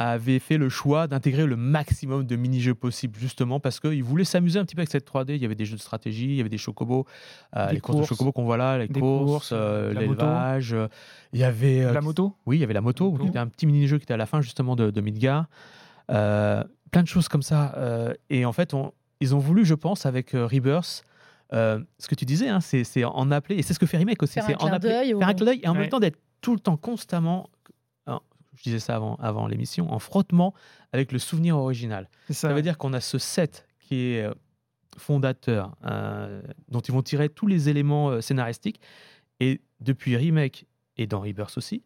[0.00, 4.58] avait fait le choix d'intégrer le maximum de mini-jeux possibles justement parce qu'ils voulaient s'amuser
[4.60, 5.34] un petit peu avec cette 3D.
[5.34, 7.04] Il y avait des jeux de stratégie, il y avait des chocobos,
[7.56, 10.00] euh, Des les courses de chocobos qu'on voit là, les Des courses, courses, euh, la
[10.02, 10.22] moto.
[10.22, 10.72] l'élevage.
[10.72, 10.86] euh,
[11.32, 13.48] Il y avait euh, la moto oui, il y avait la moto, qui était un
[13.48, 15.46] petit mini-jeu qui était à la fin justement de, de Midgar.
[16.10, 17.74] Euh, plein de choses comme ça.
[17.76, 21.02] euh, et en fait, on- ils ont voulu, je pense, avec euh, Rebirth,
[21.52, 24.22] euh, ce que tu disais, hein, c'est en appeler, et c'est ce que fait Remake
[24.22, 25.78] aussi, c'est en appeler, faire un clin d'œil, et en Ouais.
[25.80, 27.48] même temps d'être tout le temps constamment,
[28.58, 30.52] je disais ça avant, avant l'émission, en frottement
[30.92, 32.08] avec le souvenir original.
[32.28, 32.34] Ça.
[32.34, 34.34] Ça veut dire qu'on a ce set qui est euh,
[34.96, 38.80] fondateur, euh, dont ils vont tirer tous les éléments euh, scénaristiques.
[39.40, 40.66] Et depuis Remake
[40.96, 41.82] et dans Rebirth aussi,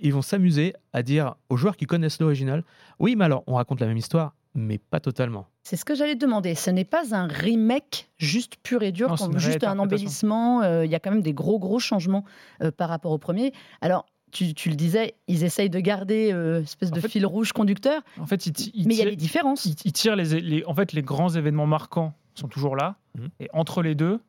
[0.00, 2.64] ils vont s'amuser à dire aux joueurs qui connaissent l'original
[2.98, 5.46] Oui, mais alors, on raconte la même histoire, mais pas totalement.
[5.62, 6.54] C'est ce que j'allais te demander.
[6.54, 10.62] Ce n'est pas un remake juste pur et dur, Non, comme juste un embellissement.
[10.62, 12.24] euh, Il y a quand même des gros, gros changements
[12.62, 13.52] euh, par rapport au premier.
[13.80, 17.24] Alors, tu, tu le disais, ils essayent de garder euh, espèce En de fait- fil
[17.26, 19.64] rouge conducteur, En fait, mais il y a des différences.
[19.66, 22.96] il- il tire les, les- en fait, les grands événements marquants sont toujours là.
[23.18, 23.28] Mhm.
[23.40, 24.20] Et entre les deux,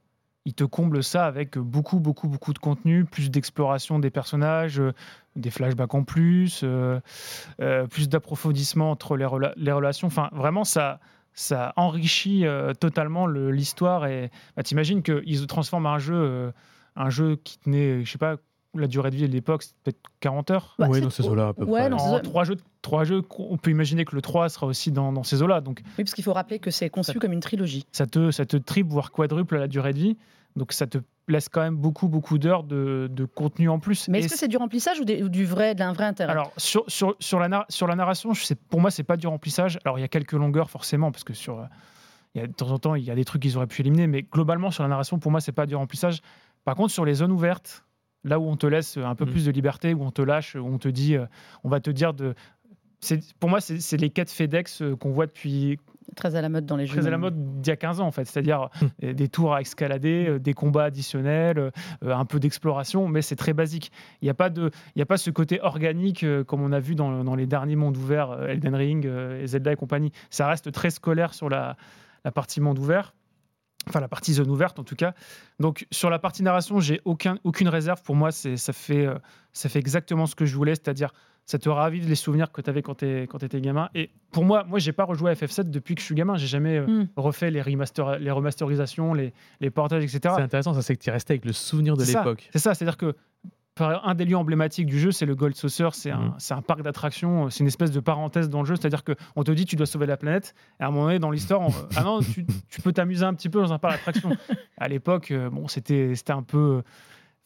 [0.46, 4.92] il te comble ça avec beaucoup, beaucoup, beaucoup de contenu, plus d'exploration des personnages, euh,
[5.38, 7.00] des flashbacks en plus, euh,
[7.62, 10.08] euh, plus d'approfondissement entre les, rela- les relations.
[10.08, 11.00] Enfin, vraiment, ça,
[11.34, 14.06] ça enrichit euh, totalement le- l'histoire.
[14.06, 16.52] Et bah, t'imagines qu'ils transforment un jeu, euh,
[16.98, 18.36] un jeu qui tenait, je sais pas,
[18.76, 20.76] la durée de vie de l'époque, c'était peut-être 40 heures.
[20.80, 21.90] Bah, Oui, c'est- dans ces eaux-là, à peu ouais, près.
[21.90, 24.92] dans ces En trois jeux, trois jeux, on peut imaginer que le 3 sera aussi
[24.92, 25.62] dans, dans ces eaux-là.
[25.62, 27.86] Donc, Oui, parce qu'il faut rappeler que c'est conçu Ça- comme une trilogie.
[27.92, 30.18] ça te, ça te triple, voire quadruple la durée de vie.
[30.56, 34.08] Donc ça te laisse quand même beaucoup, beaucoup d'heures de, de contenu en plus.
[34.08, 36.32] Mais est-ce que c'est du remplissage ou, des- ou du vrai, d'un vrai intérêt?
[36.32, 39.26] Alors sur, sur, sur, la, sur la narration, je sais, pour moi, c'est pas du
[39.28, 39.80] remplissage.
[39.86, 41.68] Alors il y a quelques longueurs forcément, parce que sur,
[42.36, 43.82] il y a, de temps en temps, il y a des trucs qu'ils auraient pu
[43.82, 46.22] éliminer, mais globalement, sur la narration, pour moi, c'est pas du remplissage.
[46.66, 47.84] Par contre, sur les zones ouvertes,
[48.24, 49.30] là où on te laisse un peu Mm.
[49.32, 51.26] plus de liberté, où on te lâche, où on te dit, euh,
[51.64, 52.36] on va te dire de.
[53.00, 55.78] c'est- Pour moi, c'est les quêtes FedEx euh, qu'on voit depuis
[56.16, 56.98] Très à la mode dans les jeux.
[57.00, 58.86] très à la mode d'il y a 15 ans en fait, c'est-à-dire Hmm.
[59.06, 63.92] euh, des tours à escalader, des combats additionnels, un peu d'exploration, mais c'est très basique.
[64.22, 66.80] Il n'y a pas de, il y a pas ce côté organique comme on a
[66.80, 70.12] vu dans, dans les derniers mondes ouverts, Elden Ring et Zelda et compagnie.
[70.30, 71.78] Ça reste très scolaire sur la,
[72.26, 73.14] la partie monde ouvert.
[73.88, 75.14] Enfin, la partie zone ouverte en tout cas.
[75.60, 78.02] Donc, sur la partie narration, j'ai aucun, aucune réserve.
[78.04, 79.16] Pour moi, c'est, ça, fait, euh,
[79.52, 81.14] ça fait exactement ce que je voulais, c'est-à-dire
[81.46, 83.06] ça te ravive les souvenirs que tu avais quand tu
[83.42, 83.90] étais gamin.
[83.94, 86.38] Et pour moi, moi, j'ai pas rejoué à FF7 depuis que je suis gamin.
[86.38, 87.08] J'ai jamais euh, Mm.
[87.18, 90.20] refait les, remaster, les remasterisations, les, les portages, etc.
[90.38, 92.50] C'est intéressant, ça c'est que tu restais avec le souvenir de C'est ça, l'époque.
[92.54, 93.16] C'est ça, c'est-à-dire que
[93.80, 96.34] un des lieux emblématiques du jeu, c'est le Gold Saucer, c'est un, Mhm.
[96.52, 99.66] un parc d'attractions, c'est une espèce de parenthèse dans le jeu, c'est-à-dire qu'on te dit
[99.66, 102.20] tu dois sauver la planète, et à un moment donné dans l'histoire, on- ah non,
[102.20, 104.38] tu, tu peux t'amuser un petit peu dans un parc d'attractions.
[104.78, 106.84] à l'époque, euh, bon, c'était un peu...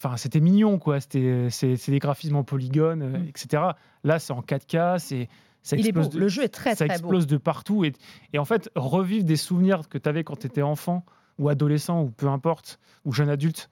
[0.03, 0.99] Enfin, c'était mignon, quoi.
[0.99, 1.47] C'était
[1.87, 3.27] des graphismes en polygone, euh, Mhm.
[3.29, 3.63] etc.
[4.03, 5.27] Là, c'est en 4K, c'est...
[5.63, 6.01] ça Il est beau.
[6.01, 6.93] explose de- Le jeu est très ça très beau.
[6.93, 7.83] explose de partout.
[7.83, 7.93] Et,
[8.33, 11.03] et en fait, revivre des souvenirs que tu avais quand tu étais enfant
[11.39, 13.69] ou adolescent ou peu importe, ou jeune adulte,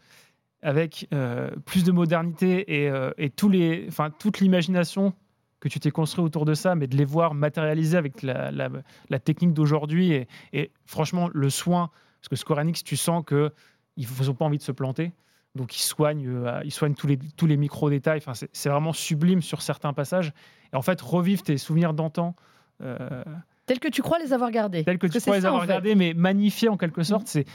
[0.66, 5.14] avec euh, plus de modernité et, euh, et tous les, enfin, toute l'imagination
[5.60, 8.70] que tu t'es construit autour de ça, mais de les voir matérialiser avec la, la-
[9.10, 11.90] la technique d'aujourd'hui et, et franchement le soin,
[12.22, 13.52] parce que Square Enix, tu sens que
[13.98, 15.14] ils n'ont pas envie de se planter.
[15.56, 18.18] Donc ils soignent, euh, ils soignent tous les, tous les micro-détails.
[18.18, 20.34] Enfin, c'est vraiment sublime sur certains passages.
[20.74, 22.36] Et en fait, revivre tes souvenirs d'antan,
[22.82, 23.24] euh,
[23.66, 24.84] Tel que tu crois les avoir gardés.
[24.84, 25.72] tels que tu pourrais les ça, en avoir fait.
[25.74, 27.28] regardés, mais magnifiés en quelque sorte.
[27.28, 27.46] C'est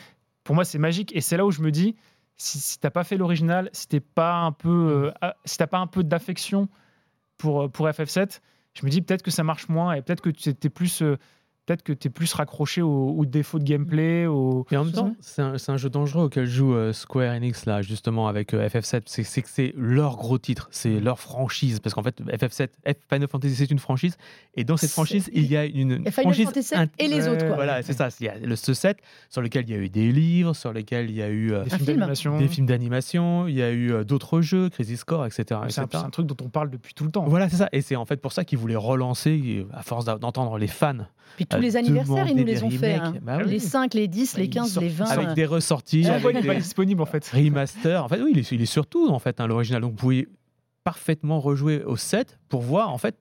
[0.42, 1.94] pour moi c'est magique et c'est là où je me dis
[2.40, 4.68] si, si t'as pas fait l'original, si t'es pas un peu,
[5.08, 6.68] euh, ah, si t'as pas un peu d'affection
[7.36, 8.40] pour euh, pour FF7,
[8.72, 11.18] je me dis peut-être que ça marche moins et peut-être que tu es plus euh,
[11.70, 14.66] peut-être que tu es plus raccroché aux, aux défauts de gameplay, aux...
[14.72, 17.80] Et en même C'est temps, c'est un, jeu dangereux auquel joue euh, Square Enix, là,
[17.80, 19.02] justement, avec euh, FF7.
[19.06, 21.78] C'est que c'est leur gros titre, c'est leur franchise.
[21.78, 24.16] Parce qu'en fait, FF7, F- Final Fantasy, c'est une franchise.
[24.56, 26.46] Et dans cette franchise, il y a une Final franchise.
[26.46, 27.54] Fantasy int- et les autres, quoi.
[27.54, 28.08] Voilà, c'est ça.
[28.18, 30.72] Il y a le, ce set sur lequel il y a eu des livres, sur
[30.72, 31.98] lesquels il y a eu euh, des films film.
[31.98, 32.38] d'animation.
[32.38, 35.60] des films d'animation, il y a eu euh, d'autres jeux, Crazy Score, etc.
[35.68, 37.26] C'est un, truc dont on parle depuis tout le temps.
[37.26, 37.68] Voilà, c'est ça.
[37.70, 41.06] Et c'est en fait pour ça qu'ils voulaient relancer, à force d'entendre les fans.
[41.36, 42.94] Puis tous les anniversaires, ils nous les ont fait.
[42.94, 43.14] hein.
[43.22, 43.50] Bah oui.
[43.50, 45.04] Les 5, les 10, Bah, les ils 15, sortent les 20.
[45.06, 47.26] Avec des ressorties, avec il n'est pas disponible en fait?
[47.28, 48.04] remaster.
[48.04, 49.82] En fait, oui, il est, il est surtout en fait hein, l'original.
[49.82, 50.28] Donc vous pouvez
[50.84, 53.16] parfaitement rejouer au 7 pour voir en fait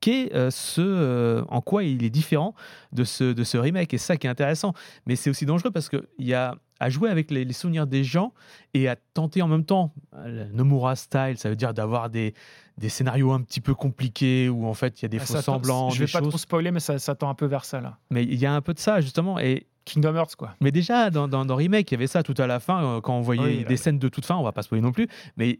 [0.00, 2.54] qu'est euh, ce euh, en quoi il est différent
[2.92, 4.72] de ce de ce remake et ça qui est intéressant
[5.06, 7.86] mais c'est aussi dangereux parce que il y a à jouer avec les, les souvenirs
[7.86, 8.32] des gens
[8.74, 12.32] et à tenter en même temps euh, le Nomura style ça veut dire d'avoir des
[12.78, 15.40] des scénarios un petit peu compliqués où en fait il y a des Ah, faux
[15.40, 17.80] semblants Je des vais pas trop spoiler, mais ça, ça tend un peu vers ça
[17.80, 17.98] là.
[18.10, 20.54] mais il y a un peu de ça justement et Kingdom Hearts quoi.
[20.60, 23.00] mais déjà, dans, dans, dans Remake, il y avait ça tout à la fin, euh,
[23.00, 24.92] quand on voyait Oui, là, des scènes de toute fin, on va pas spoiler non
[24.92, 25.58] plus, mais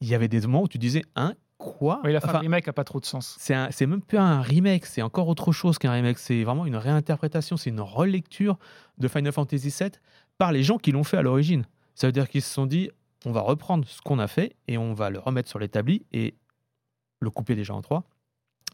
[0.00, 2.00] il y avait des moments où tu disais, hein, quoi?
[2.04, 3.36] Oui, la fin Enfin, de remake a pas trop de sens.
[3.40, 7.56] c'est même pas un remake, c'est encore autre chose qu'un remake, c'est vraiment une réinterprétation,
[7.56, 8.58] c'est une relecture
[8.98, 9.90] de Final Fantasy VII
[10.38, 11.64] par les gens qui l'ont fait à l'origine.
[11.96, 12.90] Ça veut dire qu'ils se sont dit,
[13.26, 16.34] on va reprendre ce qu'on a fait et on va le remettre sur l'établi et
[17.20, 18.04] le couper déjà en trois,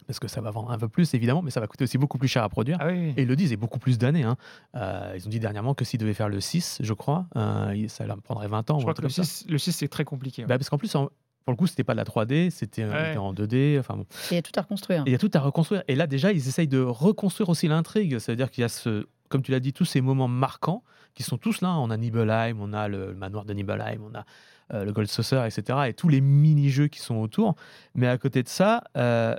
[0.07, 2.19] parce que ça va vendre un peu plus évidemment, mais ça va coûter aussi beaucoup
[2.19, 2.79] plus cher à produire.
[2.81, 3.13] Ah oui.
[3.17, 4.25] Et ils le disent, et beaucoup plus d'années.
[4.25, 4.37] hein.
[4.77, 8.07] Euh, ils ont dit dernièrement que s'ils devaient faire le 6, je crois, euh, ça
[8.07, 8.79] leur prendrait 20 ans.
[8.79, 9.25] je crois que le comme ça.
[9.25, 10.43] 6, le 6 c'est très compliqué.
[10.43, 10.49] ouais.
[10.49, 11.11] Bah, parce qu'en plus, en-
[11.45, 13.17] pour le coup, c'était pas de la 3D, c'était euh, Ouais.
[13.17, 13.79] en 2D.
[13.79, 14.07] Enfin bon.
[14.31, 15.03] Il y a tout à reconstruire.
[15.07, 15.83] Il y a tout à reconstruire.
[15.89, 18.19] Et là, déjà, ils essayent de reconstruire aussi l'intrigue.
[18.19, 20.83] C'est-à-dire qu'il y a, ce, comme tu l'as dit, tous ces moments marquants
[21.15, 21.71] qui sont tous là.
[21.79, 24.25] On a Nibelheim, on a le manoir de Nibelheim, on a
[24.73, 25.79] euh, le Gold Saucer, etc.
[25.89, 27.57] Et tous les mini-jeux qui sont autour.
[27.95, 29.35] Mais à côté de ça, euh,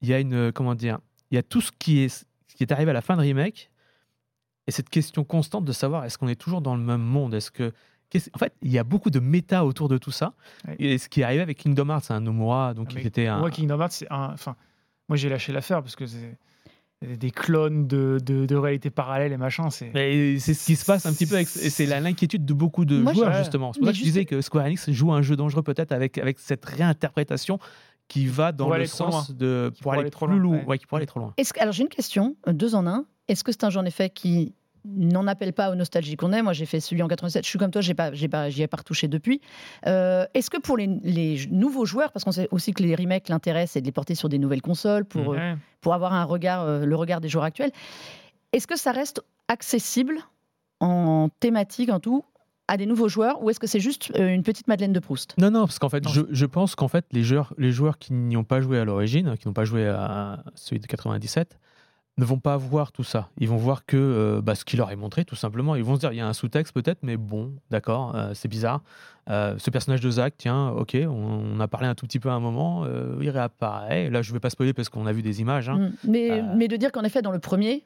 [0.00, 0.52] il y a une.
[0.52, 0.98] Comment dire
[1.30, 3.22] Il y a tout ce qui est, ce qui est arrivé à la fin de
[3.22, 3.70] Remake.
[4.66, 7.34] Et cette question constante de savoir est-ce qu'on est toujours dans le même monde?
[7.34, 7.72] Est-ce que.
[8.34, 10.32] En fait, il y a beaucoup de méta autour de tout ça.
[10.66, 10.76] Ouais.
[10.78, 13.04] Et ce qui est arrivé avec Kingdom Hearts, c'est un Nomura, donc Ah, qui mais
[13.04, 13.38] était un.
[13.38, 14.30] Moi, Kingdom Hearts, c'est un.
[14.32, 14.56] Enfin,
[15.08, 16.38] moi, j'ai lâché l'affaire parce que c'est
[17.00, 19.70] des clones de, de, de réalité parallèle et machin.
[19.70, 19.92] C'est.
[20.40, 22.84] C'est ce qui se passe un petit peu, avec, et c'est la- l'inquiétude de beaucoup
[22.84, 23.72] de Moi, joueurs je- justement.
[23.72, 26.18] C'est pour ça que je disais que Square Enix joue un jeu dangereux peut-être avec,
[26.18, 27.58] avec cette réinterprétation
[28.08, 30.66] qui va dans le sens de Qui pour aller aller trop plus loin, loin, ouais.
[30.66, 31.34] ouais, qui pourrait aller trop loin.
[31.36, 33.04] Que- alors j'ai une question, euh, deux en un.
[33.28, 34.54] Est-ce que c'est un jeu en effet qui
[34.84, 36.42] n'en appelle pas aux nostalgies qu'on est.
[36.42, 38.62] Moi j'ai fait celui en 87, je suis comme toi, j'ai pas, j'ai pas, j'y
[38.62, 39.40] ai pas retouché depuis.
[39.86, 43.28] Euh, Est-ce que pour les, les nouveaux joueurs, parce qu'on sait aussi que les remakes
[43.28, 46.62] l'intéressent, c'est de les porter sur des nouvelles consoles pour, euh, pour avoir un regard,
[46.62, 47.72] euh, le regard des joueurs actuels,
[48.52, 50.18] est-ce que ça reste accessible
[50.80, 52.24] en thématique, en tout,
[52.68, 55.34] à des nouveaux joueurs, ou est-ce que c'est juste une petite Madeleine de Proust?
[55.38, 58.36] Non, non, parce qu'en fait, je pense qu'en fait, les joueurs, les joueurs qui n'y
[58.36, 61.58] ont pas joué à l'origine, qui n'ont pas joué à celui de 97,
[62.18, 63.28] ne vont pas voir tout ça.
[63.38, 65.76] Ils vont voir que euh, bah, ce qu'il leur est montré, tout simplement.
[65.76, 68.48] Ils vont se dire, il y a un sous-texte peut-être, mais bon, d'accord, euh, c'est
[68.48, 68.82] bizarre.
[69.30, 72.28] Euh, ce personnage de Zach, tiens, ok, on, on a parlé un tout petit peu
[72.28, 72.86] à un moment,
[73.20, 74.10] il réapparaît.
[74.10, 75.68] Là, je ne vais pas spoiler parce qu'on a vu des images.
[75.68, 75.78] hein.
[75.78, 75.92] Mm.
[76.04, 77.84] Mais, mais de dire qu'en effet, dans le premier,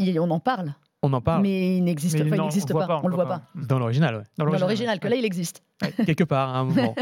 [0.00, 2.36] on en parle, On en parle mais il n'existe pas.
[2.36, 3.42] n'existe on voit pas, on le voit pas.
[3.54, 4.22] dans l'original, ouais.
[4.38, 5.62] Dans l'original, que là, il existe.
[6.04, 6.94] quelque part, à un moment.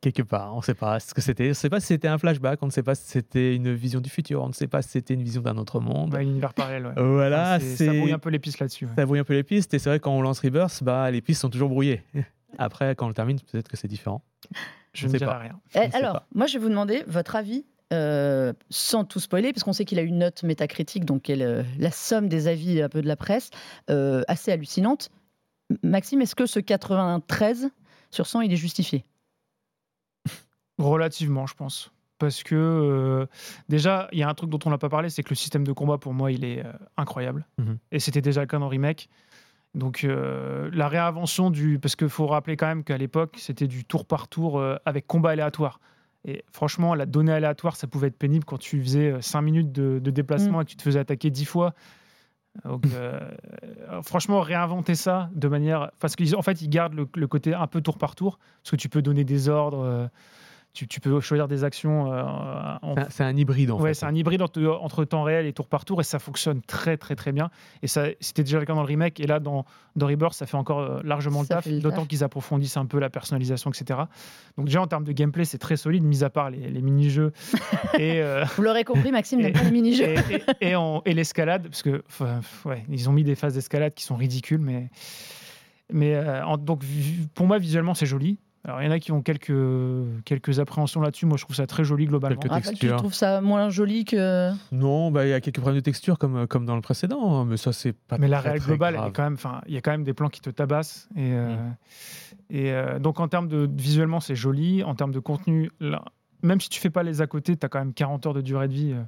[0.00, 1.44] quelque part, on ne sait pas ce que c'était.
[1.44, 3.72] On ne sait pas si c'était un flashback, on ne sait pas si c'était une
[3.72, 6.12] vision du futur, on ne sait pas si c'était une vision d'un autre monde.
[6.12, 6.86] Ouais, univers parallèle.
[6.86, 6.92] ouais.
[6.96, 8.86] Voilà, Enfin, c'est- ça brouille un peu les pistes là-dessus.
[8.86, 8.92] ouais.
[8.96, 9.72] ça brouille un peu les pistes.
[9.74, 12.02] Et c'est vrai, quand on lance Rebirth, bah, les pistes sont toujours brouillées.
[12.58, 14.22] Après, quand on le termine, peut-être que c'est différent.
[14.92, 15.38] Je on ne dirai pas.
[15.38, 15.58] rien.
[15.74, 16.26] Eh, sais alors, pas.
[16.34, 17.64] moi, je vais vous demander votre avis.
[17.92, 21.90] Euh, sans tout spoiler, parce qu'on sait qu'il a une note métacritique, donc le- la
[21.90, 23.50] somme des avis un peu de la presse,
[23.90, 25.10] euh, assez hallucinante.
[25.82, 27.70] Maxime, est-ce que ce 93
[28.10, 29.04] sur 100, il est justifié?
[30.78, 31.90] Relativement, je pense.
[32.18, 33.26] Parce que euh,
[33.68, 35.64] déjà, il y a un truc dont on n'a pas parlé, c'est que le système
[35.66, 37.46] de combat, pour moi, il est euh, incroyable.
[37.58, 37.78] Mhm.
[37.92, 39.08] Et c'était déjà le cas dans Remake.
[39.74, 41.78] Donc euh, la réinvention du...
[41.80, 45.06] Parce qu'il faut rappeler quand même qu'à l'époque, c'était du tour par tour euh, avec
[45.06, 45.80] combat aléatoire.
[46.24, 49.98] Et franchement, la donnée aléatoire, ça pouvait être pénible quand tu faisais 5 minutes de,
[49.98, 51.74] de déplacement et que tu te faisais attaquer 10 fois.
[52.64, 53.18] Donc, euh,
[53.90, 55.90] euh, franchement, réinventer ça de manière.
[55.98, 58.76] Parce qu'en fait, ils gardent le, le côté un peu tour par tour, parce que
[58.76, 60.06] tu peux donner des ordres, euh,
[60.74, 62.12] tu, tu peux choisir des actions.
[62.12, 62.22] euh,
[62.82, 63.94] en- C'est un- hybride, en Ouais, fait.
[63.94, 66.96] c'est un hybride entre, entre temps réel et tour par tour, et ça fonctionne très,
[66.96, 67.48] très, très bien.
[67.82, 69.64] Et ça, c'était déjà le cas dans le remake, et là, dans,
[69.96, 72.98] dans Rebirth, ça fait encore euh, largement le Ça taf, d'autant qu'ils approfondissent un peu
[72.98, 74.00] la personnalisation, etc.
[74.58, 77.32] Donc, déjà, en termes de gameplay, c'est très solide, mis à part les, les mini-jeux
[77.98, 78.20] et.
[78.20, 80.04] euh, Vous l'aurez compris, Maxime n'aime pas les mini-jeux.
[80.04, 80.16] et,
[80.60, 82.02] et- et en- et l'escalade, parce que
[82.64, 84.90] ouais, ils ont mis des phases d'escalade qui sont ridicules, mais,
[85.92, 86.82] mais euh, en- donc
[87.34, 88.38] pour moi visuellement c'est joli.
[88.66, 89.52] Alors il y en a qui ont quelques,
[90.24, 91.26] quelques appréhensions là-dessus.
[91.26, 92.40] Moi je trouve ça très joli globalement.
[92.40, 92.96] Quelques- Raphaël, tu texture.
[92.96, 94.50] trouves ça moins joli que.
[94.72, 97.44] Non, bah, il y a quelques problèmes de texture comme, comme dans le précédent, hein,
[97.44, 99.76] mais ça, c'est pas Mais la réelle très globale, est quand même, enfin, il y
[99.76, 101.08] a quand même des plans qui te tabassent.
[101.14, 101.74] Et, euh, Mm.
[102.50, 104.82] et euh, donc en termes de visuellement, c'est joli.
[104.82, 106.02] En termes de contenu, là,
[106.42, 108.40] même si tu fais pas les à côté, tu as quand même 40 heures de
[108.40, 109.02] durée de vie euh,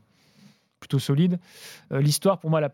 [0.80, 1.38] plutôt solide.
[1.92, 2.70] Euh, L'histoire, pour moi, la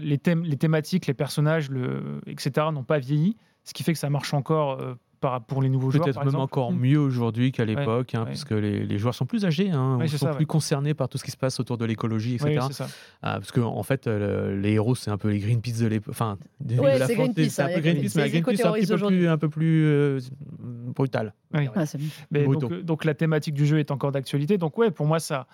[0.00, 3.98] les thèmes, les thématiques, les personnages, le, etc., n'ont pas vieilli, ce qui fait que
[3.98, 4.94] ça marche encore euh,
[5.26, 6.04] par, pour les nouveaux joueurs.
[6.04, 6.42] Peut-être même exemple.
[6.42, 6.78] encore Mm.
[6.78, 8.26] mieux aujourd'hui qu'à l'époque, hein, ouais.
[8.26, 10.46] puisque les, les joueurs sont plus âgés, hein, sont ça, plus ouais.
[10.46, 12.58] concernés par tout ce qui se passe autour de l'écologie, etc.
[12.60, 12.88] Oui, c'est ça.
[13.22, 16.12] Ah, parce que en fait, les héros, c'est un peu les Greenpeace de l'époque.
[16.12, 18.86] Enfin, de Ouais, de la Greenpeace, c'est un hein, peu Greenpeace, mais Greenpeace un petit
[18.86, 20.20] peu plus, un peu plus euh,
[20.60, 21.34] brutal.
[21.54, 21.68] Oui.
[21.74, 22.04] Ouais, c'est bon.
[22.30, 24.58] Mais donc, euh, donc la thématique du jeu est encore d'actualité.
[24.58, 25.46] Donc ouais, pour moi, ça,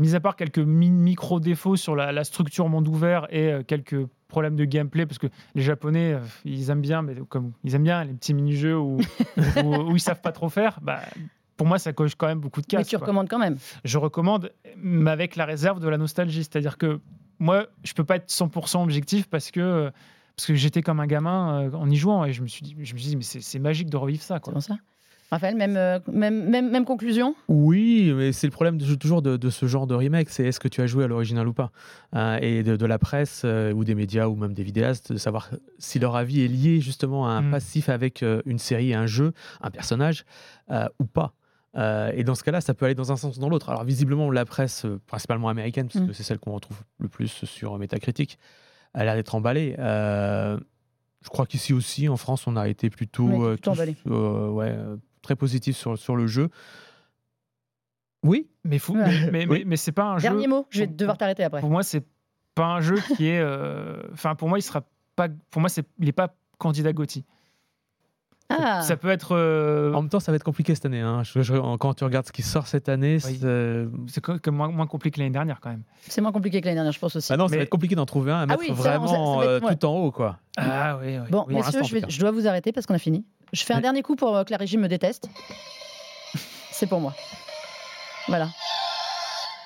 [0.00, 4.06] mis à part quelques mi- micro-défauts sur la, la structure monde ouvert et euh, quelques
[4.28, 7.82] problèmes de gameplay, parce que les Japonais, euh, ils aiment bien, mais comme ils aiment
[7.84, 8.98] bien les petits mini-jeux où,
[9.64, 11.00] où, où ils savent pas trop faire, bah,
[11.56, 12.88] pour moi, ça coche quand même beaucoup de Mais cases.
[12.88, 13.04] tu quoi.
[13.06, 13.56] recommandes quand même.
[13.84, 16.44] Je recommande, mais avec la réserve de la nostalgie.
[16.44, 17.00] C'est-à-dire que
[17.38, 19.90] moi, je peux pas être 100% objectif parce que,
[20.36, 22.76] parce que j'étais comme un gamin euh, en y jouant et je me suis dit,
[22.80, 24.38] je me suis dit mais c'est magique de revivre ça.
[24.40, 24.58] Quoi.
[24.60, 24.76] ça
[25.30, 27.36] Raphaël, même, euh, même, même, même conclusion?
[27.48, 30.58] Oui, mais c'est le problème de- toujours de, de ce genre de remake, c'est est-ce
[30.58, 31.70] que tu as joué à l'original ou pas?
[32.16, 35.18] Euh, Et de, de la presse euh, ou des médias ou même des vidéastes, de
[35.18, 37.50] savoir si leur avis est lié justement à un Mm.
[37.52, 40.24] passif avec euh, une série, un jeu, un personnage
[40.72, 41.32] euh, ou pas.
[41.76, 43.68] Euh, et dans ce cas-là, ça peut aller dans un sens ou dans l'autre.
[43.70, 46.08] Alors visiblement, la presse, euh, principalement américaine, parce Mm.
[46.08, 48.36] que c'est celle qu'on retrouve le plus sur Metacritic,
[48.94, 49.76] a l'air d'être emballée.
[49.78, 50.58] Euh,
[51.22, 54.96] je crois qu'ici aussi, en France, on a été plutôt, euh, tous, euh, ouais, euh,
[55.22, 56.48] très positif sur, sur le jeu.
[58.22, 58.96] Oui, Mais, Ouais.
[58.96, 59.58] mais, mais, Oui.
[59.60, 60.48] mais- mais c'est pas un Dernier jeu.
[60.50, 61.60] mot, je vais devoir t'arrêter après.
[61.60, 62.04] Pour moi, c'est
[62.54, 63.40] pas un jeu qui est.
[63.40, 64.82] euh, Enfin, pour moi, il sera
[65.16, 65.28] pas.
[65.50, 67.24] Pour moi, c'est il est pas candidat Gotti.
[68.52, 69.36] Ah, Ça peut être.
[69.36, 71.00] euh, En même temps, ça va être compliqué cette année.
[71.00, 71.22] hein.
[71.22, 73.38] Je- je- quand tu regardes ce qui sort cette année, Oui.
[73.40, 75.84] c'est- moins, moins compliqué que l'année dernière quand même.
[76.00, 77.32] c'est moins compliqué que l'année dernière, je pense aussi.
[77.32, 78.82] bah non, ça va être compliqué d'en trouver un à mettre oui, ça, on- ça-
[78.82, 79.76] ça vraiment être- euh, ouais.
[79.76, 80.40] tout en haut, quoi.
[80.58, 81.30] Ah oui, oui.
[81.30, 83.24] Bon, messieurs, vais- je dois vous arrêter parce qu'on a fini.
[83.52, 85.28] Je fais un dernier coup pour euh, que la régie me déteste.
[86.70, 87.14] C'est pour moi.
[88.28, 88.48] Voilà.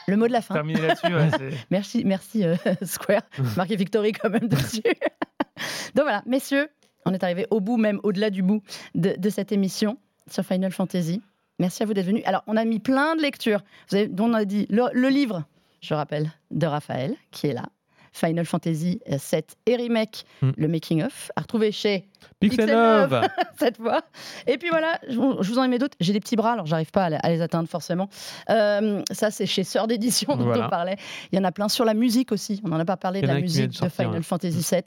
[0.07, 0.55] Le mot de la fin.
[0.55, 3.23] Terminer là-dessus, ouais, Merci, merci euh, Square.
[3.57, 4.83] Marqué Victory quand même dessus.
[5.95, 6.69] Donc voilà, messieurs,
[7.07, 8.63] on est arrivé au bout, même au-delà du bout
[8.95, 9.99] de, de cette émission
[10.31, 11.23] sur Final Fantasy.
[11.59, 12.23] Merci à vous d'être venus.
[12.27, 13.63] Alors, on a mis plein de lectures.
[13.89, 15.45] Vous avez, dont on a dit le, le livre,
[15.81, 17.67] je rappelle, de Raphaël, qui est là.
[18.15, 20.53] Final Fantasy 7 et remake, Hmm.
[20.57, 22.07] le making of, à retrouver chez
[22.41, 23.21] Pixel Pixel Love
[23.59, 24.03] cette fois.
[24.47, 25.97] Et puis voilà, je vous je vous en ai mis d'autres.
[26.01, 28.09] J'ai des petits bras, alors j'arrive pas à les- à les atteindre forcément.
[28.51, 30.67] Euh, ça, c'est chez Sœur d'édition dont Voilà.
[30.67, 30.97] on parlait.
[31.33, 32.61] Il y en a plein sur la musique aussi.
[32.65, 34.23] On n'en a pas parlé de la musique de sortir, Final.
[34.23, 34.83] Fantasy VII,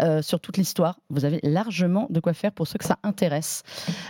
[0.00, 0.98] euh, sur toute l'histoire.
[1.08, 3.62] Vous avez largement de quoi faire pour ceux que ça intéresse.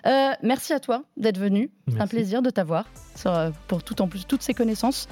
[0.06, 1.70] Euh, merci à toi d'être venu.
[1.90, 2.86] C'est un plaisir de t'avoir
[3.26, 5.08] euh, pour tout en plus toutes ces connaissances.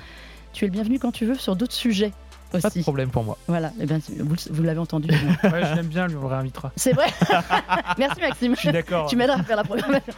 [0.53, 2.13] Tu es le bienvenu quand tu veux sur d'autres sujets.
[2.51, 3.39] Pas de problème pour moi.
[3.47, 5.09] Voilà, eh bien, vous, vous l'avez entendu.
[5.45, 6.73] Ouais, je l'aime bien, lui, on le réinvitera.
[6.77, 7.07] C'est vrai
[7.99, 8.55] Merci Maxime.
[8.55, 9.09] Je suis d'accord.
[9.09, 10.13] Tu m'aideras à faire la programmation.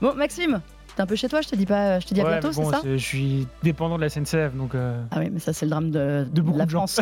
[0.00, 0.60] Bon, Maxime,
[0.96, 2.50] t'es un peu chez toi, je te dis pas, je te dis à Ouais, bientôt,
[2.52, 4.74] bon, c'est ça Je suis dépendant de la SNCF, donc.
[4.74, 6.86] euh, Ah oui, mais ça c'est le drame de, De beaucoup la de gens.
[6.86, 7.00] France.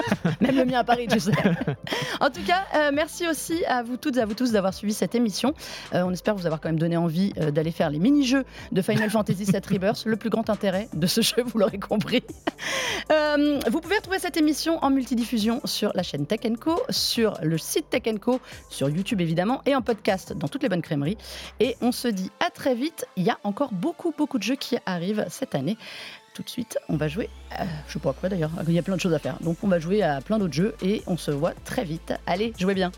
[0.40, 1.32] Même le mien à Paris, tu sais.
[2.20, 4.92] en tout cas, euh, merci aussi à vous toutes et à vous tous d'avoir suivi
[4.94, 5.54] cette émission.
[5.94, 9.10] Euh, on espère vous avoir quand même donné envie d'aller faire les mini-jeux de Final
[9.10, 10.04] Fantasy VII Rebirth.
[10.06, 12.22] Le plus grand intérêt de ce jeu, vous l'aurez compris.
[13.70, 17.88] Vous pouvez retrouver cette émission en multidiffusion sur la chaîne Tech Co, sur le site
[17.90, 21.16] Tech Co, sur YouTube évidemment, et en podcast dans toutes les bonnes crèmeries.
[21.60, 23.06] Et on se dit à très vite.
[23.16, 25.76] Y a encore beaucoup, beaucoup de jeux qui arrivent cette année.
[26.34, 28.82] Tout de suite, on va jouer, à, je sais pas quoi d'ailleurs, il y a
[28.82, 29.36] plein de choses à faire.
[29.42, 32.14] Donc on va jouer à plein d'autres jeux et on se voit très vite.
[32.26, 32.90] Allez, jouez bien.